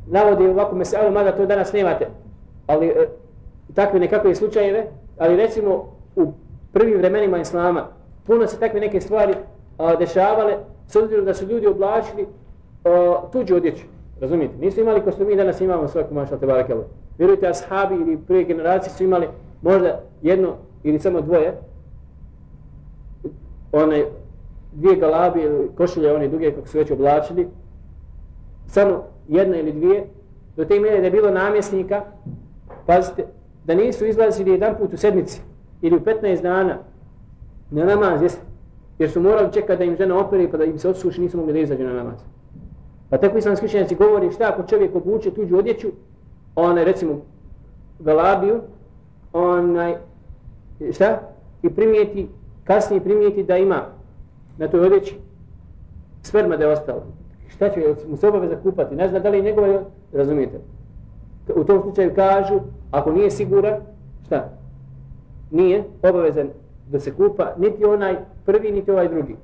navode 0.07 0.51
ovako 0.51 0.77
meselu, 0.77 1.13
mada 1.13 1.37
to 1.37 1.47
danas 1.47 1.73
nemate, 1.73 2.07
ali 2.67 2.87
e, 2.87 3.09
takve 3.75 4.01
nekakve 4.01 4.35
slučajeve, 4.35 4.87
ali 5.19 5.37
recimo 5.37 5.93
u 6.17 6.33
prvim 6.73 6.99
vremenima 6.99 7.39
Islama 7.39 7.87
puno 8.27 8.47
se 8.47 8.61
takve 8.61 8.81
neke 8.81 9.01
stvari 9.01 9.35
a, 9.79 9.97
dešavale 9.97 10.57
s 10.89 10.97
obzirom 10.97 11.25
da 11.25 11.35
su 11.35 11.47
ljudi 11.47 11.67
oblačili 11.67 12.23
uh, 12.23 13.31
tuđu 13.33 13.57
odjeću. 13.57 13.85
Razumijete? 14.21 14.55
Nisu 14.59 14.81
imali 14.81 15.01
ko 15.01 15.13
što 15.13 15.25
mi 15.25 15.37
danas 15.37 15.61
imamo 15.61 15.89
svaku 15.89 16.15
mašal 16.15 16.39
te 16.39 16.47
barakelu. 16.47 16.83
Vjerujte, 17.19 17.49
ashabi 17.49 17.95
ili 17.95 18.19
prve 18.19 18.45
generacije 18.45 18.93
su 18.93 19.05
imali 19.05 19.29
možda 19.63 20.01
jedno 20.23 20.55
ili 20.83 21.01
samo 21.01 21.21
dvoje 21.21 21.55
one 23.73 24.05
dvije 24.73 24.97
galabi 24.97 25.41
ili 25.41 25.69
košulje 25.77 26.15
one 26.15 26.29
duge 26.29 26.53
kako 26.53 26.69
su 26.69 26.79
već 26.79 26.91
oblačili 26.91 27.49
samo 28.67 29.05
jedna 29.29 29.57
ili 29.57 29.73
dvije 29.73 30.07
do 30.57 30.65
te 30.65 30.81
mjere 30.81 30.99
da 30.99 31.05
je 31.05 31.11
bilo 31.11 31.31
namjesnika 31.31 32.03
pazite 32.87 33.25
da 33.65 33.75
nisu 33.75 34.07
izlazili 34.07 34.51
jedan 34.51 34.75
put 34.79 34.95
u 34.95 34.97
sedmici 34.97 35.41
ili 35.83 35.97
u 35.97 36.01
15 36.01 36.43
dana 36.43 36.79
na 37.71 37.85
namaz 37.85 38.23
jest, 38.23 38.41
jer 38.99 39.11
su 39.11 39.21
morali 39.21 39.53
čekati 39.53 39.79
da 39.79 39.85
im 39.85 39.97
žena 39.97 40.19
operi 40.19 40.51
pa 40.51 40.57
da 40.57 40.65
im 40.65 40.79
se 40.79 40.89
odsuši 40.89 41.21
nisu 41.21 41.37
mogli 41.37 41.53
da 41.53 41.59
izađu 41.59 41.85
na 41.85 41.93
namaz. 41.93 42.19
Pa 43.11 43.19
tako 43.19 43.39
islamski 43.39 43.67
učenjaci 43.67 43.95
govori 43.95 44.33
šta 44.33 44.45
ako 44.49 44.63
čovjek 44.63 44.95
obuče 44.95 45.31
tuđu 45.31 45.59
odjeću 45.59 45.89
onaj 46.57 46.85
recimo 46.85 47.21
galabiju 47.99 48.61
onaj 49.33 49.97
šta? 50.93 51.21
I 51.63 51.71
primijeti 51.71 52.29
kasnije 52.65 53.05
primijeti 53.05 53.43
da 53.43 53.57
ima 53.57 53.83
na 54.59 54.69
toj 54.69 54.81
odjeći 54.81 55.17
sperma 56.23 56.57
da 56.57 56.65
je 56.65 56.71
ostalo. 56.71 57.03
Šta 57.49 57.71
će 57.71 57.95
mu 58.09 58.17
se 58.17 58.29
obaveza 58.29 58.57
kupati? 58.63 58.95
Ne 58.95 59.09
zna 59.09 59.19
da 59.19 59.29
li 59.29 59.37
je 59.37 59.43
njegova, 59.43 59.83
razumijete? 60.13 60.59
U 61.57 61.65
tom 61.65 61.83
slučaju 61.83 62.15
kažu 62.15 62.61
ako 62.91 63.13
nije 63.13 63.31
siguran 63.31 63.75
šta? 64.27 64.49
Nije 65.51 65.85
obavezan 66.03 66.49
da 66.91 67.01
se 67.01 67.15
kupa 67.15 67.53
niti 67.59 67.85
onaj 67.85 68.17
prvi, 68.47 68.73
niti 68.73 68.91
ovaj 68.91 69.09
drugi. 69.09 69.37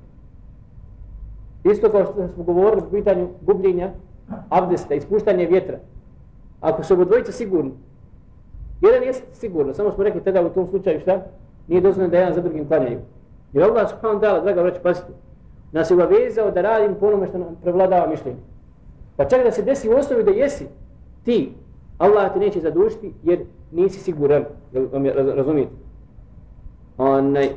Isto 1.65 1.91
kao 1.91 2.05
što 2.05 2.29
smo 2.35 2.45
govorili 2.45 2.83
po 2.83 2.89
pitanju 2.91 3.29
gubljenja 3.41 3.91
abdesta, 4.49 4.95
ispuštanje 4.95 5.47
vjetra. 5.47 5.79
Ako 6.61 6.83
su 6.83 6.95
obodvojica 6.95 7.33
sigurni, 7.33 7.73
jedan 8.81 9.03
je 9.03 9.13
sigurno, 9.33 9.75
samo 9.75 9.93
smo 9.93 10.05
rekli 10.05 10.25
tada 10.25 10.47
u 10.47 10.51
tom 10.51 10.67
slučaju 10.67 11.01
šta? 11.01 11.23
Nije 11.69 11.81
dozvoljeno 11.81 12.11
da 12.11 12.19
jedan 12.19 12.35
za 12.35 12.41
drugim 12.41 12.69
klanjaju. 12.69 12.99
Jer 13.53 13.65
Allah 13.65 13.91
subhanahu 13.91 14.21
ta'ala, 14.21 14.43
draga 14.43 14.63
vraća, 14.63 14.81
pazite, 14.83 15.13
nas 15.73 15.91
je 15.91 15.95
obavezao 15.95 16.51
da 16.51 16.61
radim 16.61 16.95
po 16.95 17.07
onome 17.07 17.27
što 17.27 17.39
nam 17.39 17.57
prevladava 17.63 18.07
mišljenje. 18.07 18.39
Pa 19.17 19.25
čak 19.25 19.45
da 19.45 19.51
se 19.51 19.63
desi 19.63 19.89
u 19.89 19.93
osnovi 19.93 20.25
da 20.25 20.31
jesi 20.31 20.67
ti, 21.25 21.53
Allah 21.99 22.33
te 22.33 22.39
neće 22.39 22.61
zadužiti 22.61 23.13
jer 23.23 23.45
nisi 23.73 24.01
siguran, 24.01 24.45
razumijete? 25.37 25.73
Onaj, 27.01 27.49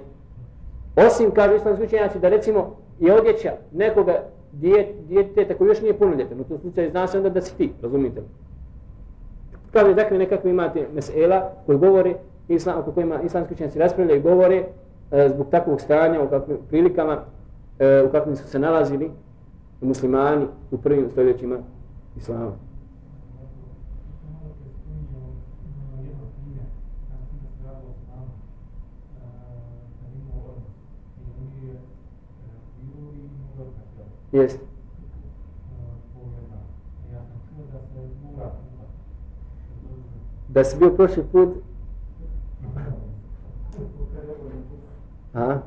osim, 0.96 1.32
kažu 1.32 1.56
islamski 1.56 1.86
učenjaci, 1.86 2.20
da 2.20 2.30
recimo 2.30 2.76
je 3.00 3.14
odjeća 3.14 3.52
nekoga 3.72 4.24
djeteta 5.08 5.54
koji 5.54 5.68
još 5.68 5.82
nije 5.82 5.98
punoljetan, 5.98 6.40
u 6.40 6.44
tom 6.44 6.60
slučaju 6.60 6.92
zna 6.92 7.08
se 7.08 7.18
onda 7.18 7.30
da 7.30 7.42
si 7.42 7.58
ti, 7.58 7.72
razumite 7.82 8.20
li? 8.20 8.26
Kao 9.72 9.88
je 9.88 9.94
dakle 9.94 10.18
nekakve 10.18 10.50
imate 10.50 10.88
mesela 10.94 11.52
koji 11.66 11.78
govore, 11.78 12.16
islam, 12.48 12.80
oko 12.80 12.92
kojima 12.92 13.22
islamski 13.22 13.54
učenjaci 13.54 13.80
raspravljaju 13.80 14.20
i 14.20 14.24
govore 14.24 14.64
e, 15.12 15.30
zbog 15.30 15.48
takvog 15.52 15.82
stanja, 15.82 16.22
u 16.22 16.30
kakvim 16.30 16.58
prilikama, 16.70 17.18
e, 17.80 18.04
u 18.04 18.12
kakvim 18.12 18.36
su 18.36 18.48
se 18.48 18.60
nalazili 18.60 19.12
muslimani 19.82 20.46
u 20.72 20.78
prvim 20.78 21.10
stoljećima 21.12 21.58
islama. 22.18 22.52
Jeste. 34.34 34.60
Da 40.48 40.64
si 40.64 40.78
bio 40.78 40.90
prošli 40.90 41.24
put? 41.32 41.50
Ha? 45.34 45.62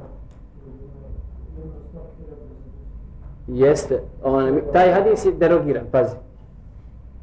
Jeste. 3.46 4.02
On, 4.22 4.60
taj 4.72 4.92
hadis 4.92 5.24
je 5.24 5.32
derogiran, 5.32 5.86
pazi. 5.90 6.16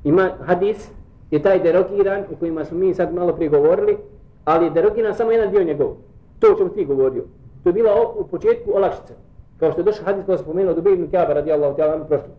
Ima 0.04 0.30
hadis, 0.46 0.90
je 1.32 1.42
taj 1.42 1.60
derogiran, 1.60 2.24
u 2.32 2.36
kojima 2.36 2.66
smo 2.66 2.78
mi 2.78 2.94
sad 2.94 3.14
malo 3.14 3.34
prije 3.34 3.50
govorili, 3.50 3.98
ali 4.46 4.66
je 4.66 4.72
derogiran 4.72 5.16
samo 5.16 5.32
jedan 5.32 5.52
dio 5.52 5.64
njegov. 5.64 5.96
To 6.40 6.48
o 6.54 6.58
čemu 6.58 6.70
ti 6.70 6.86
govorio. 6.86 7.24
To 7.64 7.70
je 7.70 7.74
bila 7.74 7.92
u 8.20 8.28
početku 8.28 8.72
olakšica. 8.76 9.14
Kao 9.60 9.72
što 9.72 9.82
je 9.82 9.86
došao 9.86 10.06
hadis 10.06 10.22
pa 10.22 10.26
koji 10.26 10.38
se 10.38 10.44
spomenuo 10.44 10.74
Dubej 10.74 10.94
ibn 10.94 11.12
Kaaba 11.12 11.34
radijallahu 11.34 11.78
ta'ala 11.78 11.94
anu 11.94 12.06
prošlo. 12.06 12.34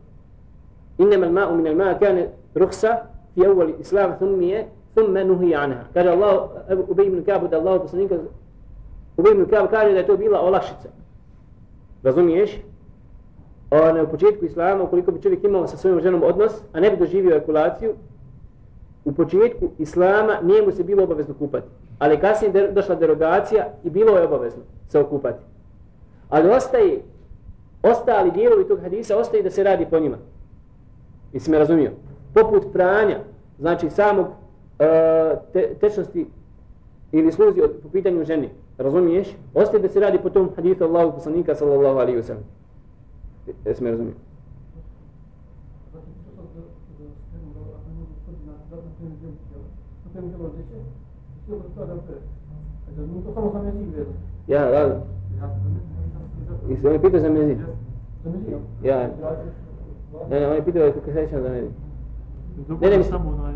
Innama 0.98 1.26
al-ma'u 1.26 1.56
min 1.56 1.66
al-ma'a 1.66 1.98
kane 1.98 2.28
ruhsa 2.54 2.96
fi 3.34 3.40
awwal 3.40 3.72
islam 3.80 4.16
thummije 4.18 4.66
thumme 4.94 5.24
nuhi 5.24 5.54
anha. 5.54 5.84
Kaže 5.94 6.08
Allah, 6.08 6.48
Ubej 6.88 7.06
ibn 7.06 7.24
Kaaba 7.24 7.48
da 7.48 7.56
Allah 7.56 7.80
poslanika 7.80 8.14
Ubej 9.16 9.32
ibn 9.32 9.46
Kaaba 9.46 9.68
kaže 9.68 9.92
da 9.92 9.98
je 9.98 10.06
to 10.06 10.16
bila 10.16 10.40
olakšica. 10.40 10.88
Razumiješ? 12.02 12.60
Ona 13.70 14.02
u 14.02 14.08
početku 14.08 14.44
islama, 14.44 14.84
ukoliko 14.84 15.12
bi 15.12 15.22
čovjek 15.22 15.44
imao 15.44 15.66
sa 15.66 15.76
svojom 15.76 16.00
ženom 16.00 16.22
odnos, 16.22 16.52
a 16.72 16.80
ne 16.80 16.90
bi 16.90 16.96
doživio 16.96 17.30
ejakulaciju, 17.30 17.94
u 19.04 19.12
početku 19.12 19.68
islama 19.78 20.40
nije 20.42 20.62
mu 20.62 20.72
se 20.72 20.84
bilo 20.84 21.04
obavezno 21.04 21.34
kupati. 21.38 21.66
Ali 21.98 22.20
kasnije 22.20 22.52
je 22.54 22.72
došla 22.72 22.94
derogacija 22.94 23.66
i 23.84 23.90
bilo 23.90 24.16
je 24.16 24.24
obavezno 24.24 24.62
se 24.88 24.98
okupati. 24.98 25.44
Ali 26.34 26.50
ostaje 26.50 27.02
ostali 27.82 28.30
dijelovi 28.30 28.68
tog 28.68 28.80
hadisa 28.80 29.16
ostaje 29.16 29.42
da 29.42 29.50
se 29.50 29.62
radi 29.62 29.86
po 29.90 29.98
njima. 29.98 30.16
Jesi 31.32 31.50
me 31.50 31.58
razumio? 31.58 31.90
Poput 32.34 32.72
pranja, 32.72 33.18
znači 33.58 33.90
samog 33.90 34.26
uh, 34.26 34.32
te, 35.52 35.74
tečnosti 35.80 36.26
ili 37.12 37.32
sluzi 37.32 37.60
od, 37.60 37.70
po 37.82 37.88
pitanju 37.88 38.24
ženi, 38.24 38.50
razumiješ? 38.78 39.28
Ostaje 39.54 39.82
da 39.82 39.88
se 39.88 40.00
radi 40.00 40.18
po 40.18 40.30
tom 40.30 40.50
hadisu 40.56 40.84
Allahu 40.84 41.12
poslanika 41.12 41.54
sallallahu 41.54 41.98
alaihi 41.98 42.18
wa 42.18 42.22
sallam. 42.22 42.44
Jesi 43.64 43.84
me 43.84 43.90
razumio? 43.90 44.14
Ja, 54.48 54.70
da. 54.70 55.04
I 56.68 56.76
se 56.76 56.86
on 56.86 56.92
je 56.92 57.00
pitao 57.00 57.20
za 57.20 57.28
mezi. 57.30 57.56
Ja. 58.82 59.08
Ne, 60.30 60.40
ne, 60.40 60.46
on 60.48 60.54
je 60.54 60.64
pitao 60.64 60.82
kako 60.84 61.06
se 61.06 61.12
sjećam 61.14 61.42
za 61.42 61.48
mezi. 61.48 61.68
Ne, 62.80 62.90
Ne, 62.90 63.04
samo 63.04 63.30
onaj, 63.32 63.54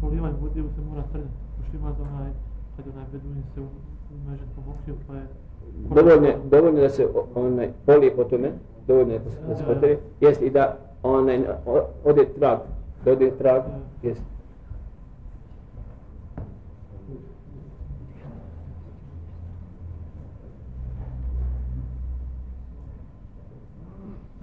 polivanje 0.00 0.34
vode 0.40 0.54
se 0.54 0.80
mora 0.82 1.02
trljati, 1.12 1.30
pošto 1.58 1.76
ima 1.76 1.92
za 1.92 2.02
onaj, 2.04 2.30
kad 2.76 2.84
onaj 2.88 3.04
beduin 3.12 3.42
se 3.54 3.60
u, 3.60 3.64
u 3.64 4.30
mežen 4.30 4.46
pomokrio, 4.56 4.94
pa 5.06 5.14
je... 5.14 5.22
Dovoljno, 5.90 6.26
je- 6.26 6.38
dovoljno 6.44 6.78
je 6.78 6.82
da 6.82 6.90
se 6.90 7.06
onaj 7.34 7.70
polije 7.86 8.16
po 8.16 8.24
tome, 8.24 8.50
dovoljno 8.86 9.12
je 9.12 9.20
da 9.48 9.54
se- 9.56 9.64
poteri, 9.64 9.98
jest 10.20 10.42
i 10.42 10.50
da 10.50 10.76
onaj 11.02 11.44
ode 12.04 12.24
trag, 12.30 12.58
da 13.04 13.12
ode 13.12 13.30
trag, 13.30 13.62
jest. 14.02 14.22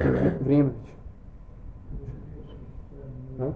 É, 0.01 0.09
né? 0.09 0.37
Lembra? 0.45 0.73
Não? 3.37 3.55